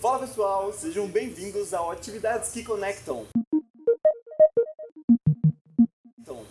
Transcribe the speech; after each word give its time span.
Fala 0.00 0.20
pessoal, 0.20 0.72
sejam 0.72 1.06
bem-vindos 1.06 1.74
ao 1.74 1.90
Atividades 1.90 2.52
que 2.52 2.64
Conectam. 2.64 3.26
Então, 6.18 6.42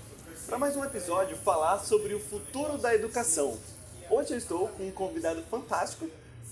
para 0.46 0.60
mais 0.60 0.78
um 0.78 0.86
episódio 0.86 1.36
falar 1.38 1.80
sobre 1.80 2.14
o 2.14 2.20
futuro 2.20 2.78
da 2.78 2.94
educação. 2.94 3.60
Hoje 4.08 4.34
eu 4.34 4.38
estou 4.38 4.68
com 4.68 4.88
um 4.88 4.92
convidado 4.92 5.42
fantástico 5.50 6.08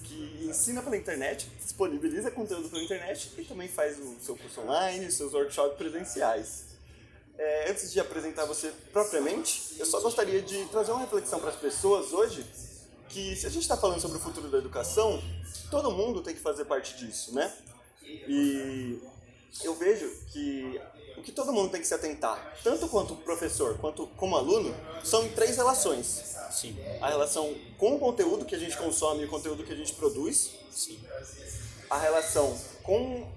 que 0.06 0.44
ensina 0.44 0.82
pela 0.82 0.98
internet, 0.98 1.48
disponibiliza 1.64 2.32
conteúdo 2.32 2.68
pela 2.68 2.82
internet 2.82 3.32
e 3.38 3.46
também 3.46 3.68
faz 3.68 4.00
o 4.00 4.20
seu 4.20 4.36
curso 4.36 4.62
online, 4.62 5.12
seus 5.12 5.36
workshops 5.36 5.78
presenciais. 5.78 6.71
É, 7.44 7.72
antes 7.72 7.92
de 7.92 8.00
apresentar 8.00 8.46
você 8.46 8.72
propriamente, 8.94 9.74
eu 9.80 9.86
só 9.88 10.00
gostaria 10.00 10.44
de 10.44 10.64
trazer 10.66 10.92
uma 10.92 11.02
reflexão 11.02 11.40
para 11.40 11.50
as 11.50 11.56
pessoas 11.56 12.14
hoje 12.14 12.46
que 13.10 13.36
se 13.36 13.48
a 13.48 13.50
gente 13.50 13.64
está 13.64 13.76
falando 13.76 14.00
sobre 14.00 14.18
o 14.18 14.20
futuro 14.20 14.48
da 14.48 14.60
educação, 14.60 15.20
todo 15.72 15.90
mundo 15.90 16.22
tem 16.22 16.36
que 16.36 16.40
fazer 16.40 16.66
parte 16.66 16.96
disso, 16.98 17.34
né? 17.34 17.52
E 18.04 19.02
eu 19.64 19.74
vejo 19.74 20.08
que 20.32 20.80
o 21.18 21.24
que 21.24 21.32
todo 21.32 21.52
mundo 21.52 21.72
tem 21.72 21.82
que 21.82 21.88
se 21.88 21.96
atentar, 21.96 22.60
tanto 22.64 22.88
quanto 22.88 23.16
professor 23.16 23.76
quanto 23.80 24.06
como 24.18 24.38
aluno, 24.38 24.72
são 25.04 25.26
em 25.26 25.30
três 25.30 25.58
relações. 25.58 26.36
Sim. 26.52 26.78
A 27.02 27.10
relação 27.10 27.56
com 27.76 27.96
o 27.96 28.00
conteúdo 28.00 28.46
que 28.46 28.54
a 28.54 28.60
gente 28.60 28.78
consome 28.78 29.24
e 29.24 29.26
o 29.26 29.28
conteúdo 29.28 29.64
que 29.64 29.74
a 29.74 29.76
gente 29.76 29.94
produz. 29.94 30.52
Sim. 30.70 31.00
A 31.90 31.98
relação 31.98 32.56
com 32.84 33.28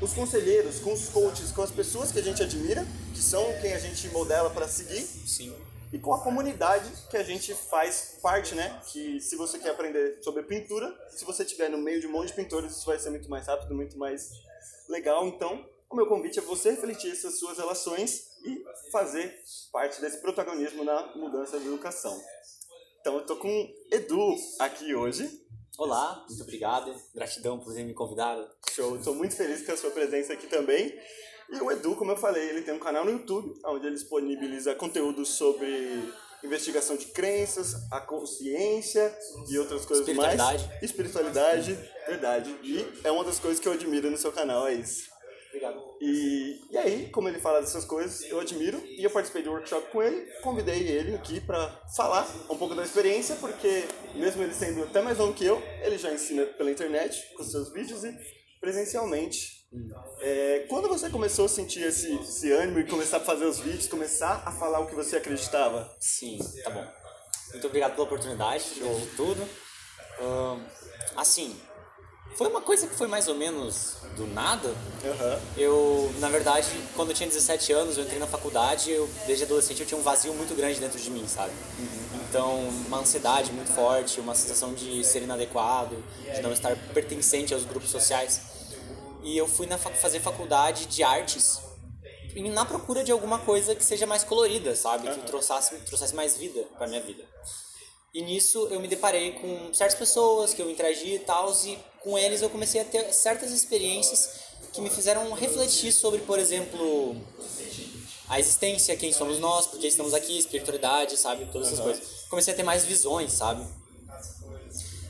os 0.00 0.12
conselheiros, 0.12 0.78
com 0.78 0.92
os 0.92 1.08
coaches, 1.08 1.50
com 1.50 1.62
as 1.62 1.70
pessoas 1.70 2.12
que 2.12 2.18
a 2.18 2.22
gente 2.22 2.42
admira, 2.42 2.86
que 3.12 3.22
são 3.22 3.44
quem 3.60 3.72
a 3.72 3.78
gente 3.78 4.08
modela 4.08 4.50
para 4.50 4.68
seguir. 4.68 5.02
Sim. 5.02 5.54
E 5.92 5.98
com 5.98 6.12
a 6.12 6.20
comunidade 6.20 6.90
que 7.10 7.16
a 7.16 7.22
gente 7.22 7.54
faz 7.54 8.18
parte, 8.22 8.54
né? 8.54 8.80
Que 8.86 9.20
se 9.20 9.36
você 9.36 9.58
quer 9.58 9.70
aprender 9.70 10.22
sobre 10.22 10.42
pintura, 10.42 10.94
se 11.10 11.24
você 11.24 11.42
estiver 11.42 11.68
no 11.70 11.78
meio 11.78 12.00
de 12.00 12.06
um 12.06 12.12
monte 12.12 12.28
de 12.28 12.34
pintores, 12.34 12.76
isso 12.76 12.86
vai 12.86 12.98
ser 12.98 13.10
muito 13.10 13.28
mais 13.28 13.46
rápido, 13.46 13.74
muito 13.74 13.98
mais 13.98 14.30
legal. 14.88 15.26
Então, 15.26 15.66
o 15.90 15.96
meu 15.96 16.06
convite 16.06 16.38
é 16.38 16.42
você 16.42 16.70
refletir 16.70 17.10
essas 17.10 17.38
suas 17.38 17.56
relações 17.56 18.28
e 18.44 18.62
fazer 18.92 19.34
parte 19.72 20.00
desse 20.00 20.18
protagonismo 20.18 20.84
na 20.84 21.16
mudança 21.16 21.58
da 21.58 21.64
educação. 21.64 22.20
Então, 23.00 23.16
eu 23.16 23.24
tô 23.24 23.36
com 23.36 23.74
Edu 23.90 24.36
aqui 24.58 24.94
hoje. 24.94 25.47
Olá, 25.78 26.24
muito 26.28 26.42
obrigado. 26.42 26.92
Gratidão 27.14 27.56
por 27.60 27.72
ter 27.72 27.84
me 27.84 27.94
convidado. 27.94 28.44
Show, 28.74 28.96
estou 28.96 29.14
muito 29.14 29.36
feliz 29.36 29.64
com 29.64 29.70
a 29.70 29.76
sua 29.76 29.92
presença 29.92 30.32
aqui 30.32 30.48
também. 30.48 30.92
E 31.50 31.56
o 31.60 31.70
Edu, 31.70 31.94
como 31.94 32.10
eu 32.10 32.16
falei, 32.16 32.48
ele 32.48 32.62
tem 32.62 32.74
um 32.74 32.80
canal 32.80 33.04
no 33.04 33.12
YouTube, 33.12 33.54
onde 33.64 33.86
ele 33.86 33.94
disponibiliza 33.94 34.74
conteúdo 34.74 35.24
sobre 35.24 36.02
investigação 36.42 36.96
de 36.96 37.06
crenças, 37.06 37.76
a 37.92 38.00
consciência 38.00 39.16
e 39.48 39.56
outras 39.56 39.86
coisas 39.86 40.04
mais. 40.16 40.34
Espiritualidade. 40.34 40.84
Espiritualidade, 40.84 41.78
verdade. 42.08 42.56
E 42.64 42.84
é 43.04 43.12
uma 43.12 43.22
das 43.22 43.38
coisas 43.38 43.60
que 43.60 43.68
eu 43.68 43.72
admiro 43.72 44.10
no 44.10 44.18
seu 44.18 44.32
canal, 44.32 44.66
é 44.66 44.74
isso. 44.74 45.08
Obrigado. 45.48 45.96
E, 46.00 46.60
e 46.70 46.78
aí, 46.78 47.08
como 47.10 47.28
ele 47.28 47.40
fala 47.40 47.60
dessas 47.60 47.84
coisas, 47.84 48.22
eu 48.30 48.38
admiro 48.38 48.82
e 48.84 49.02
eu 49.02 49.10
participei 49.10 49.42
do 49.42 49.50
workshop 49.50 49.90
com 49.90 50.02
ele, 50.02 50.30
convidei 50.42 50.86
ele 50.86 51.14
aqui 51.14 51.40
para 51.40 51.68
falar 51.96 52.28
um 52.50 52.56
pouco 52.56 52.74
da 52.74 52.82
experiência, 52.82 53.36
porque 53.36 53.84
mesmo 54.14 54.42
ele 54.42 54.52
sendo 54.52 54.84
até 54.84 55.00
mais 55.00 55.18
novo 55.18 55.32
que 55.32 55.44
eu, 55.44 55.62
ele 55.82 55.96
já 55.98 56.12
ensina 56.12 56.44
pela 56.44 56.70
internet, 56.70 57.34
com 57.34 57.42
seus 57.42 57.72
vídeos 57.72 58.04
e 58.04 58.14
presencialmente. 58.60 59.58
É, 60.20 60.66
quando 60.68 60.88
você 60.88 61.10
começou 61.10 61.44
a 61.44 61.48
sentir 61.48 61.82
esse, 61.82 62.14
esse 62.14 62.50
ânimo 62.52 62.80
e 62.80 62.86
começar 62.86 63.18
a 63.18 63.20
fazer 63.20 63.44
os 63.44 63.58
vídeos, 63.58 63.86
começar 63.86 64.42
a 64.46 64.52
falar 64.52 64.80
o 64.80 64.86
que 64.86 64.94
você 64.94 65.16
acreditava? 65.16 65.94
Sim, 66.00 66.38
tá 66.62 66.70
bom. 66.70 66.86
Muito 67.52 67.66
obrigado 67.66 67.92
pela 67.92 68.04
oportunidade, 68.04 68.64
de 68.74 69.16
tudo. 69.16 69.48
Assim, 71.16 71.58
foi 72.38 72.46
uma 72.48 72.60
coisa 72.60 72.86
que 72.86 72.94
foi 72.94 73.08
mais 73.08 73.26
ou 73.26 73.34
menos 73.34 73.96
do 74.16 74.26
nada. 74.28 74.72
Aham. 75.04 75.40
Eu, 75.56 76.10
na 76.20 76.28
verdade, 76.28 76.68
quando 76.94 77.10
eu 77.10 77.14
tinha 77.14 77.28
17 77.28 77.72
anos, 77.72 77.98
eu 77.98 78.04
entrei 78.04 78.18
na 78.20 78.28
faculdade, 78.28 78.92
eu, 78.92 79.08
desde 79.26 79.44
adolescente 79.44 79.80
eu 79.80 79.86
tinha 79.86 79.98
um 79.98 80.02
vazio 80.02 80.32
muito 80.34 80.54
grande 80.54 80.78
dentro 80.78 81.00
de 81.00 81.10
mim, 81.10 81.26
sabe? 81.26 81.52
Então, 82.28 82.60
uma 82.86 82.98
ansiedade 82.98 83.50
muito 83.52 83.72
forte, 83.72 84.20
uma 84.20 84.34
sensação 84.36 84.72
de 84.72 85.02
ser 85.04 85.22
inadequado, 85.22 85.96
de 86.32 86.40
não 86.40 86.52
estar 86.52 86.76
pertencente 86.94 87.52
aos 87.52 87.64
grupos 87.64 87.90
sociais. 87.90 88.40
E 89.24 89.36
eu 89.36 89.48
fui 89.48 89.66
na 89.66 89.76
fa- 89.76 89.90
fazer 89.90 90.20
faculdade 90.20 90.86
de 90.86 91.02
artes 91.02 91.58
e 92.36 92.48
na 92.50 92.64
procura 92.64 93.02
de 93.02 93.10
alguma 93.10 93.40
coisa 93.40 93.74
que 93.74 93.84
seja 93.84 94.06
mais 94.06 94.22
colorida, 94.22 94.76
sabe? 94.76 95.10
Que 95.10 95.20
trouxesse, 95.22 95.74
trouxesse 95.78 96.14
mais 96.14 96.36
vida 96.36 96.62
pra 96.78 96.86
minha 96.86 97.00
vida. 97.00 97.24
E 98.14 98.22
nisso 98.22 98.68
eu 98.70 98.80
me 98.80 98.88
deparei 98.88 99.32
com 99.32 99.72
certas 99.74 99.98
pessoas 99.98 100.54
que 100.54 100.62
eu 100.62 100.70
interagi 100.70 101.14
e 101.14 101.18
tal, 101.18 101.52
e 101.64 101.78
com 102.02 102.18
eles 102.18 102.42
eu 102.42 102.50
comecei 102.50 102.80
a 102.80 102.84
ter 102.84 103.12
certas 103.12 103.50
experiências 103.50 104.30
que 104.72 104.80
me 104.80 104.90
fizeram 104.90 105.32
refletir 105.32 105.92
sobre, 105.92 106.20
por 106.20 106.38
exemplo, 106.38 107.16
a 108.28 108.38
existência, 108.38 108.96
quem 108.96 109.12
somos 109.12 109.38
nós, 109.38 109.66
por 109.66 109.78
que 109.80 109.86
estamos 109.86 110.14
aqui, 110.14 110.38
espiritualidade, 110.38 111.16
sabe? 111.16 111.46
Todas 111.46 111.68
essas 111.68 111.80
coisas. 111.80 112.04
Comecei 112.28 112.52
a 112.52 112.56
ter 112.56 112.62
mais 112.62 112.84
visões, 112.84 113.32
sabe? 113.32 113.66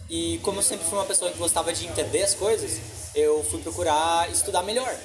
E 0.08 0.38
como 0.42 0.60
eu 0.60 0.62
sempre 0.62 0.86
fui 0.86 0.96
uma 0.96 1.04
pessoa 1.04 1.30
que 1.30 1.36
gostava 1.36 1.72
de 1.72 1.86
entender 1.86 2.22
as 2.22 2.34
coisas, 2.34 2.80
eu 3.14 3.44
fui 3.44 3.60
procurar 3.60 4.30
estudar 4.30 4.62
melhor. 4.62 4.98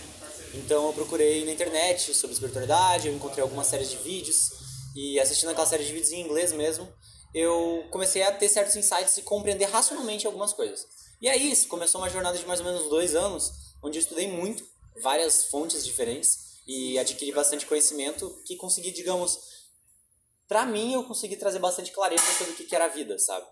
Então 0.53 0.87
eu 0.87 0.93
procurei 0.93 1.43
na 1.43 1.51
internet 1.51 2.13
sobre 2.13 2.33
espiritualidade, 2.33 3.07
eu 3.07 3.13
encontrei 3.13 3.41
algumas 3.41 3.67
séries 3.67 3.89
de 3.89 3.97
vídeos 3.97 4.51
e 4.95 5.19
assistindo 5.19 5.49
aquela 5.49 5.65
série 5.65 5.83
de 5.83 5.91
vídeos 5.91 6.11
em 6.11 6.21
inglês 6.21 6.53
mesmo, 6.53 6.87
eu 7.33 7.83
comecei 7.89 8.21
a 8.21 8.31
ter 8.31 8.47
certos 8.47 8.75
insights 8.75 9.17
e 9.17 9.23
compreender 9.23 9.65
racionalmente 9.65 10.27
algumas 10.27 10.53
coisas. 10.53 10.85
E 11.23 11.29
aí 11.29 11.49
isso 11.53 11.69
começou 11.69 12.01
uma 12.01 12.09
jornada 12.09 12.37
de 12.37 12.45
mais 12.45 12.59
ou 12.59 12.65
menos 12.65 12.89
dois 12.89 13.15
anos, 13.15 13.49
onde 13.81 13.97
eu 13.97 14.01
estudei 14.01 14.27
muito, 14.27 14.67
várias 15.01 15.45
fontes 15.45 15.85
diferentes 15.85 16.61
e 16.67 16.99
adquiri 16.99 17.31
bastante 17.31 17.65
conhecimento 17.65 18.43
que 18.45 18.57
consegui, 18.57 18.91
digamos, 18.91 19.39
pra 20.49 20.65
mim 20.65 20.95
eu 20.95 21.05
consegui 21.05 21.37
trazer 21.37 21.59
bastante 21.59 21.93
clareza 21.93 22.25
sobre 22.37 22.51
o 22.51 22.55
que 22.57 22.75
era 22.75 22.85
a 22.85 22.89
vida, 22.89 23.17
sabe? 23.17 23.47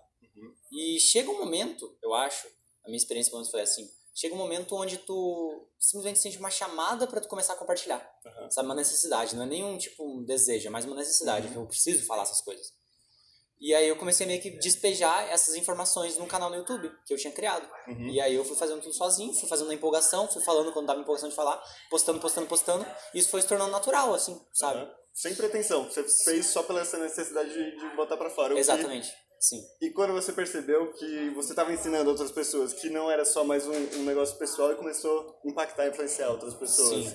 E 0.70 1.00
chega 1.00 1.30
um 1.30 1.38
momento, 1.38 1.96
eu 2.02 2.12
acho, 2.12 2.46
a 2.84 2.88
minha 2.88 2.98
experiência 2.98 3.30
pelo 3.30 3.40
menos 3.40 3.50
foi 3.50 3.62
assim, 3.62 3.90
chega 4.14 4.34
um 4.34 4.38
momento 4.38 4.76
onde 4.76 4.98
tu 4.98 5.66
simplesmente 5.78 6.18
sente 6.18 6.36
uma 6.36 6.50
chamada 6.50 7.06
pra 7.06 7.22
tu 7.22 7.28
começar 7.28 7.54
a 7.54 7.56
compartilhar, 7.56 8.06
Aham. 8.26 8.50
sabe? 8.50 8.68
Uma 8.68 8.74
necessidade, 8.74 9.34
não 9.34 9.44
é 9.44 9.46
nenhum 9.46 9.78
tipo 9.78 10.04
um 10.04 10.22
desejo, 10.22 10.66
é 10.66 10.70
mais 10.70 10.84
uma 10.84 10.96
necessidade, 10.96 11.48
que 11.48 11.56
eu 11.56 11.66
preciso 11.66 12.04
falar 12.04 12.24
essas 12.24 12.42
coisas. 12.42 12.74
E 13.64 13.72
aí 13.72 13.86
eu 13.88 13.94
comecei 13.94 14.26
meio 14.26 14.42
que 14.42 14.50
despejar 14.50 15.30
essas 15.30 15.54
informações 15.54 16.18
num 16.18 16.26
canal 16.26 16.50
no 16.50 16.56
YouTube 16.56 16.90
que 17.06 17.14
eu 17.14 17.16
tinha 17.16 17.32
criado. 17.32 17.64
E 18.10 18.20
aí 18.20 18.34
eu 18.34 18.44
fui 18.44 18.56
fazendo 18.56 18.82
tudo 18.82 18.92
sozinho, 18.92 19.32
fui 19.34 19.48
fazendo 19.48 19.68
na 19.68 19.74
empolgação, 19.74 20.26
fui 20.26 20.42
falando 20.42 20.72
quando 20.72 20.86
dava 20.88 21.00
empolgação 21.00 21.28
de 21.28 21.34
falar, 21.36 21.62
postando, 21.88 22.18
postando, 22.18 22.48
postando, 22.48 22.84
e 23.14 23.20
isso 23.20 23.28
foi 23.28 23.40
se 23.40 23.46
tornando 23.46 23.70
natural, 23.70 24.12
assim, 24.12 24.38
sabe? 24.52 24.80
Aham. 24.80 24.90
Sem 25.14 25.34
pretensão, 25.36 25.84
você 25.84 26.02
fez 26.24 26.46
só 26.46 26.62
pela 26.64 26.80
essa 26.80 26.98
necessidade 26.98 27.52
de, 27.52 27.76
de 27.78 27.96
botar 27.96 28.16
pra 28.16 28.30
fora. 28.30 28.52
o 28.52 28.56
que- 28.56 28.60
Exatamente, 28.60 29.12
sim. 29.38 29.62
E 29.80 29.90
quando 29.90 30.12
você 30.14 30.32
percebeu 30.32 30.90
que 30.94 31.30
você 31.34 31.50
estava 31.52 31.72
ensinando 31.72 32.08
outras 32.10 32.32
pessoas, 32.32 32.72
que 32.72 32.88
não 32.90 33.10
era 33.10 33.24
só 33.24 33.44
mais 33.44 33.66
um, 33.66 33.72
um 33.98 34.04
negócio 34.04 34.36
pessoal 34.38 34.72
e 34.72 34.74
começou 34.74 35.38
a 35.44 35.48
impactar 35.48 35.86
e 35.86 35.90
influenciar 35.90 36.30
outras 36.30 36.54
pessoas. 36.54 37.04
Sim. 37.06 37.14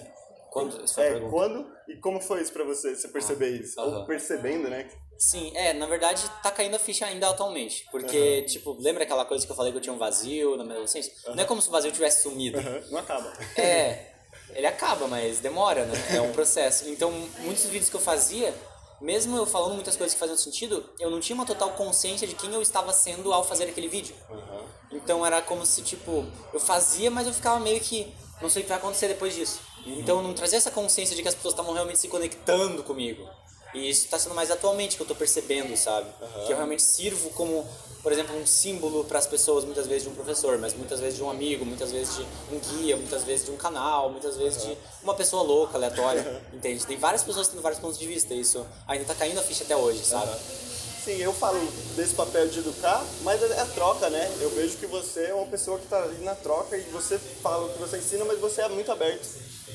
Quando, 0.51 0.83
essa 0.83 1.01
É, 1.01 1.11
pergunta. 1.11 1.31
quando 1.31 1.71
e 1.87 1.95
como 1.97 2.19
foi 2.21 2.41
isso 2.41 2.51
pra 2.53 2.63
você, 2.63 2.95
você 2.95 3.07
perceber 3.09 3.49
isso? 3.61 3.79
Ou 3.79 3.87
aham. 3.87 4.05
percebendo, 4.05 4.69
né? 4.69 4.89
Sim, 5.17 5.51
é, 5.55 5.73
na 5.73 5.85
verdade 5.87 6.23
tá 6.43 6.51
caindo 6.51 6.75
a 6.75 6.79
ficha 6.79 7.05
ainda 7.05 7.29
atualmente. 7.29 7.85
Porque, 7.91 8.43
tipo, 8.43 8.77
lembra 8.79 9.03
aquela 9.03 9.25
coisa 9.25 9.45
que 9.45 9.51
eu 9.51 9.55
falei 9.55 9.71
que 9.71 9.77
eu 9.77 9.81
tinha 9.81 9.93
um 9.93 9.97
vazio 9.97 10.55
na 10.55 10.63
minha 10.63 10.75
adolescência? 10.75 11.11
Não 11.27 11.41
é 11.41 11.45
como 11.45 11.61
se 11.61 11.67
o 11.69 11.71
vazio 11.71 11.91
tivesse 11.91 12.23
sumido. 12.23 12.59
Não 12.91 12.99
acaba. 12.99 13.33
É, 13.57 14.11
ele 14.55 14.67
acaba, 14.67 15.07
mas 15.07 15.39
demora, 15.39 15.85
né? 15.85 15.93
É 16.15 16.21
um 16.21 16.31
processo. 16.31 16.87
Então, 16.89 17.11
muitos 17.39 17.65
vídeos 17.65 17.89
que 17.89 17.95
eu 17.95 17.99
fazia, 17.99 18.53
mesmo 19.01 19.35
eu 19.37 19.45
falando 19.45 19.73
muitas 19.73 19.95
coisas 19.95 20.13
que 20.13 20.19
faziam 20.19 20.37
sentido, 20.37 20.87
eu 20.99 21.09
não 21.09 21.19
tinha 21.19 21.35
uma 21.35 21.45
total 21.45 21.71
consciência 21.71 22.27
de 22.27 22.35
quem 22.35 22.53
eu 22.53 22.61
estava 22.61 22.93
sendo 22.93 23.33
ao 23.33 23.43
fazer 23.43 23.65
aquele 23.65 23.87
vídeo. 23.87 24.15
Então 24.91 25.25
era 25.25 25.41
como 25.41 25.65
se, 25.65 25.81
tipo, 25.81 26.25
eu 26.53 26.59
fazia, 26.59 27.09
mas 27.11 27.27
eu 27.27 27.33
ficava 27.33 27.59
meio 27.59 27.79
que. 27.81 28.13
Não 28.39 28.49
sei 28.49 28.61
o 28.61 28.65
que 28.65 28.69
vai 28.69 28.77
acontecer 28.77 29.07
depois 29.07 29.33
disso. 29.33 29.59
Então 29.97 30.17
eu 30.17 30.23
não 30.23 30.33
trazia 30.33 30.57
essa 30.57 30.71
consciência 30.71 31.15
de 31.15 31.21
que 31.21 31.27
as 31.27 31.35
pessoas 31.35 31.53
estavam 31.53 31.73
realmente 31.73 31.99
se 31.99 32.07
conectando 32.07 32.83
comigo. 32.83 33.27
E 33.73 33.89
isso 33.89 34.05
está 34.05 34.17
sendo 34.17 34.33
mais 34.33 34.49
atualmente 34.49 34.95
que 34.95 35.01
eu 35.01 35.07
tô 35.07 35.15
percebendo, 35.15 35.75
sabe? 35.77 36.09
Que 36.45 36.51
eu 36.51 36.55
realmente 36.55 36.81
sirvo 36.81 37.29
como, 37.31 37.67
por 38.01 38.11
exemplo, 38.11 38.35
um 38.35 38.45
símbolo 38.45 39.03
para 39.03 39.19
as 39.19 39.27
pessoas, 39.27 39.65
muitas 39.65 39.85
vezes 39.87 40.03
de 40.03 40.09
um 40.09 40.15
professor, 40.15 40.57
mas 40.57 40.73
muitas 40.73 40.99
vezes 40.99 41.17
de 41.17 41.23
um 41.23 41.29
amigo, 41.29 41.65
muitas 41.65 41.91
vezes 41.91 42.15
de 42.15 42.25
um 42.51 42.59
guia, 42.59 42.95
muitas 42.95 43.23
vezes 43.23 43.45
de 43.45 43.51
um 43.51 43.57
canal, 43.57 44.09
muitas 44.09 44.37
vezes 44.37 44.63
de 44.63 44.77
uma 45.03 45.13
pessoa 45.13 45.43
louca, 45.43 45.77
aleatória, 45.77 46.41
entende? 46.53 46.85
Tem 46.85 46.97
várias 46.97 47.23
pessoas 47.23 47.47
tendo 47.47 47.61
vários 47.61 47.79
pontos 47.79 47.99
de 47.99 48.07
vista, 48.07 48.33
e 48.33 48.39
isso 48.39 48.65
ainda 48.87 49.05
tá 49.05 49.13
caindo 49.13 49.39
a 49.39 49.43
ficha 49.43 49.63
até 49.63 49.75
hoje, 49.75 50.03
sabe? 50.03 50.31
Sim, 51.03 51.17
eu 51.17 51.31
falo 51.31 51.59
desse 51.95 52.15
papel 52.15 52.47
de 52.47 52.59
educar, 52.59 53.05
mas 53.21 53.41
é 53.41 53.59
a 53.61 53.65
troca, 53.65 54.09
né? 54.09 54.29
Eu 54.41 54.49
vejo 54.49 54.77
que 54.77 54.85
você 54.87 55.25
é 55.25 55.33
uma 55.33 55.45
pessoa 55.45 55.77
que 55.77 55.85
está 55.85 56.03
ali 56.03 56.17
na 56.23 56.35
troca 56.35 56.75
e 56.77 56.81
você 56.83 57.17
fala 57.17 57.65
o 57.65 57.69
que 57.73 57.79
você 57.79 57.97
ensina, 57.97 58.25
mas 58.25 58.39
você 58.39 58.61
é 58.61 58.69
muito 58.69 58.91
aberto 58.91 59.25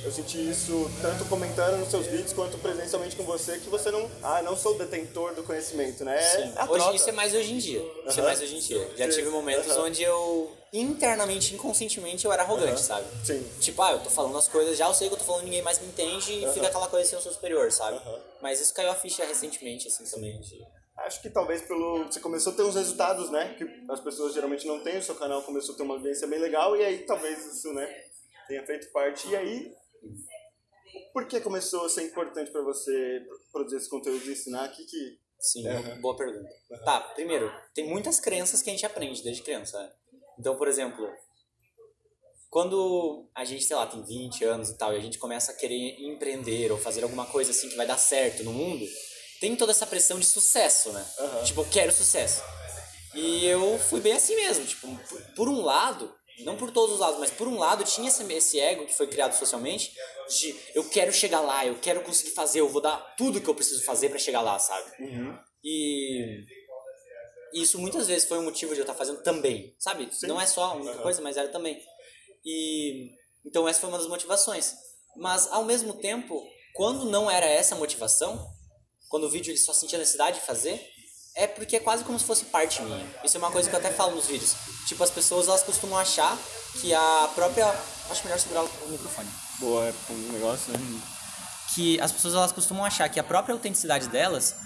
Eu 0.05 0.11
senti 0.11 0.51
isso 0.51 0.91
tanto 1.01 1.25
comentando 1.27 1.79
nos 1.79 1.89
seus 1.89 2.07
vídeos 2.07 2.33
quanto 2.33 2.59
presencialmente 2.59 3.15
com 3.15 3.23
você, 3.23 3.59
que 3.59 3.69
você 3.69 3.91
não. 3.91 4.11
Ah, 4.23 4.43
não 4.43 4.57
sou 4.57 4.77
detentor 4.77 5.33
do 5.35 5.45
conhecimento, 5.45 6.05
né? 6.05 6.21
Sim. 6.21 6.53
É 6.57 6.61
a 6.61 6.71
Hoje, 6.71 6.97
isso 6.97 7.09
é 7.09 7.13
mais 7.13 7.33
hoje 7.33 7.53
em 7.53 7.59
dia. 7.59 7.85
Isso 8.07 8.19
é 8.19 8.23
mais 8.23 8.41
hoje 8.41 8.57
em 8.57 8.59
dia. 8.59 8.91
Já 8.97 9.09
tive 9.09 9.29
momentos 9.31 9.71
Aham. 9.71 9.85
onde 9.85 10.03
eu, 10.03 10.57
internamente, 10.73 11.55
inconscientemente, 11.55 12.25
eu 12.25 12.33
era 12.33 12.43
arrogante, 12.43 12.81
sabe? 12.81 13.07
Sim. 13.25 13.49
Tipo, 13.61 13.81
ah, 13.83 13.93
eu 13.93 14.01
tô 14.01 14.11
falando 14.11 14.37
as 14.37 14.49
coisas, 14.49 14.77
já 14.77 14.89
eu 14.89 14.95
sei 14.95 15.09
que 15.09 15.15
eu 15.15 15.19
tô 15.19 15.25
falando, 15.25 15.45
ninguém 15.45 15.63
mais 15.63 15.79
me 15.79 15.87
entende 15.87 16.45
e 16.45 16.53
fica 16.53 16.67
aquela 16.67 16.89
coisa 16.89 17.07
assim, 17.07 17.17
eu 17.17 17.23
sou 17.23 17.33
superior, 17.33 17.71
sabe? 17.71 18.01
Mas 18.41 18.61
isso 18.61 18.75
caiu 18.75 18.91
a 18.91 18.95
ficha 18.97 19.25
recentemente, 19.25 19.87
assim, 19.87 20.05
também. 20.05 20.41
Acho 20.99 21.23
que 21.23 21.31
talvez 21.31 21.63
pelo. 21.63 22.05
Você 22.05 22.21
começou 22.21 22.53
a 22.53 22.57
ter 22.57 22.63
uns 22.63 22.75
resultados, 22.75 23.31
né? 23.31 23.55
Que 23.57 23.65
as 23.89 24.01
pessoas 24.01 24.35
geralmente 24.35 24.67
não 24.67 24.83
têm, 24.83 24.99
o 24.99 25.03
seu 25.03 25.15
canal 25.15 25.43
começou 25.43 25.75
a 25.75 25.79
ter 25.79 25.85
uma 25.85 25.95
audiência 25.95 26.27
bem 26.27 26.39
legal, 26.39 26.77
e 26.77 26.85
aí 26.85 26.99
talvez 26.99 27.47
isso, 27.47 27.73
né, 27.73 27.89
tenha 28.49 28.67
feito 28.67 28.91
parte. 28.93 29.29
E 29.29 29.37
aí. 29.37 29.82
Por 31.13 31.27
que 31.27 31.41
começou 31.41 31.85
a 31.85 31.89
ser 31.89 32.05
importante 32.05 32.51
pra 32.51 32.63
você 32.63 33.21
produzir 33.53 33.77
esse 33.77 33.89
conteúdo 33.89 34.25
e 34.27 34.33
ensinar? 34.33 34.69
O 34.69 34.73
que 34.73 34.85
que. 34.85 35.19
Sim, 35.39 35.65
boa 36.01 36.17
pergunta. 36.17 36.49
Tá, 36.85 37.01
primeiro, 37.15 37.53
tem 37.75 37.87
muitas 37.89 38.21
crenças 38.21 38.63
que 38.63 38.71
a 38.71 38.73
gente 38.73 38.87
aprende 38.87 39.23
desde 39.23 39.43
criança. 39.43 39.79
né? 39.79 39.93
Então, 40.39 40.57
por 40.57 40.69
exemplo, 40.69 41.07
quando 42.49 43.29
a 43.35 43.45
gente, 43.45 43.65
sei 43.65 43.75
lá, 43.75 43.87
tem 43.87 44.03
20 44.05 44.45
anos 44.45 44.71
e 44.71 44.77
tal, 44.79 44.93
e 44.93 44.97
a 44.97 45.01
gente 45.01 45.19
começa 45.19 45.53
a 45.53 45.55
querer 45.55 45.97
empreender 46.01 46.71
ou 46.71 46.79
fazer 46.79 47.03
alguma 47.03 47.27
coisa 47.27 47.51
assim 47.51 47.69
que 47.69 47.77
vai 47.77 47.87
dar 47.87 47.99
certo 47.99 48.45
no 48.45 48.53
mundo, 48.53 48.87
tem 49.41 49.57
toda 49.57 49.73
essa 49.73 49.87
pressão 49.87 50.19
de 50.19 50.27
sucesso, 50.27 50.93
né? 50.93 51.05
Aham. 51.19 51.45
Tipo, 51.45 51.63
eu 51.63 51.69
quero 51.71 51.93
sucesso. 51.93 52.43
E 53.15 53.45
eu 53.47 53.79
fui 53.79 54.01
bem 54.01 54.13
assim 54.13 54.37
mesmo, 54.37 54.65
tipo, 54.65 54.89
por 55.35 55.49
um 55.49 55.63
lado, 55.63 56.15
não 56.41 56.57
por 56.57 56.71
todos 56.71 56.95
os 56.95 57.01
lados, 57.01 57.19
mas 57.19 57.31
por 57.31 57.47
um 57.47 57.59
lado 57.59 57.85
tinha 57.85 58.09
esse, 58.09 58.59
ego 58.59 58.87
que 58.87 58.95
foi 58.95 59.07
criado 59.07 59.33
socialmente 59.35 59.95
de 60.29 60.55
eu 60.75 60.89
quero 60.89 61.13
chegar 61.13 61.41
lá, 61.41 61.67
eu 61.67 61.79
quero 61.79 62.03
conseguir 62.03 62.31
fazer, 62.31 62.61
eu 62.61 62.69
vou 62.69 62.81
dar 62.81 62.97
tudo 63.17 63.41
que 63.41 63.49
eu 63.49 63.55
preciso 63.55 63.85
fazer 63.85 64.09
pra 64.09 64.19
chegar 64.19 64.41
lá, 64.41 64.59
sabe? 64.59 64.91
E 65.63 66.45
isso 67.55 67.79
muitas 67.79 68.09
vezes 68.09 68.27
foi 68.27 68.39
um 68.39 68.45
motivo 68.45 68.73
de 68.73 68.81
eu 68.81 68.85
estar 68.85 68.95
fazendo 68.95 69.23
também, 69.23 69.75
sabe? 69.79 70.09
Não 70.23 70.41
é 70.41 70.47
só 70.47 70.65
a 70.65 70.75
única 70.75 70.95
Aham. 70.95 71.03
coisa, 71.03 71.21
mas 71.21 71.37
era 71.37 71.49
também. 71.49 71.81
E 72.45 73.11
então 73.45 73.69
essa 73.69 73.81
foi 73.81 73.89
uma 73.89 73.99
das 73.99 74.07
motivações. 74.07 74.75
Mas 75.17 75.47
ao 75.53 75.65
mesmo 75.65 75.93
tempo, 75.95 76.43
quando 76.75 77.05
não 77.05 77.31
era 77.31 77.47
essa 77.47 77.75
a 77.75 77.79
motivação, 77.79 78.51
quando 79.09 79.25
o 79.25 79.31
vídeo 79.31 79.51
ele 79.51 79.59
só 79.59 79.73
sentia 79.73 79.99
necessidade 79.99 80.41
de 80.41 80.47
fazer, 80.47 80.81
é 81.35 81.47
porque 81.47 81.77
é 81.77 81.81
quase 81.81 82.05
como 82.05 82.19
se 82.19 82.25
fosse 82.25 82.47
parte 82.47 82.83
minha. 82.83 83.07
Isso 83.25 83.37
é 83.37 83.39
uma 83.39 83.51
coisa 83.51 83.69
que 83.69 83.75
eu 83.75 83.81
até 83.81 83.91
falo 83.91 84.15
nos 84.15 84.27
vídeos. 84.27 84.55
Tipo, 84.87 85.03
as 85.03 85.11
pessoas 85.11 85.49
elas 85.49 85.63
costumam 85.63 85.99
achar 85.99 86.37
que 86.81 86.95
a 86.95 87.31
própria. 87.35 87.67
Acho 88.11 88.25
melhor 88.25 88.39
segurar 88.39 88.63
o 88.63 88.89
microfone 88.89 89.29
Boa, 89.59 89.87
é 89.87 89.95
um 90.11 90.33
negócio, 90.33 90.73
né? 90.73 90.79
que 91.75 92.01
as 92.01 92.13
pessoas 92.13 92.35
elas 92.35 92.53
costumam 92.53 92.85
achar 92.85 93.09
que 93.09 93.19
a 93.19 93.25
própria 93.25 93.55
autenticidade 93.55 94.09
delas 94.09 94.57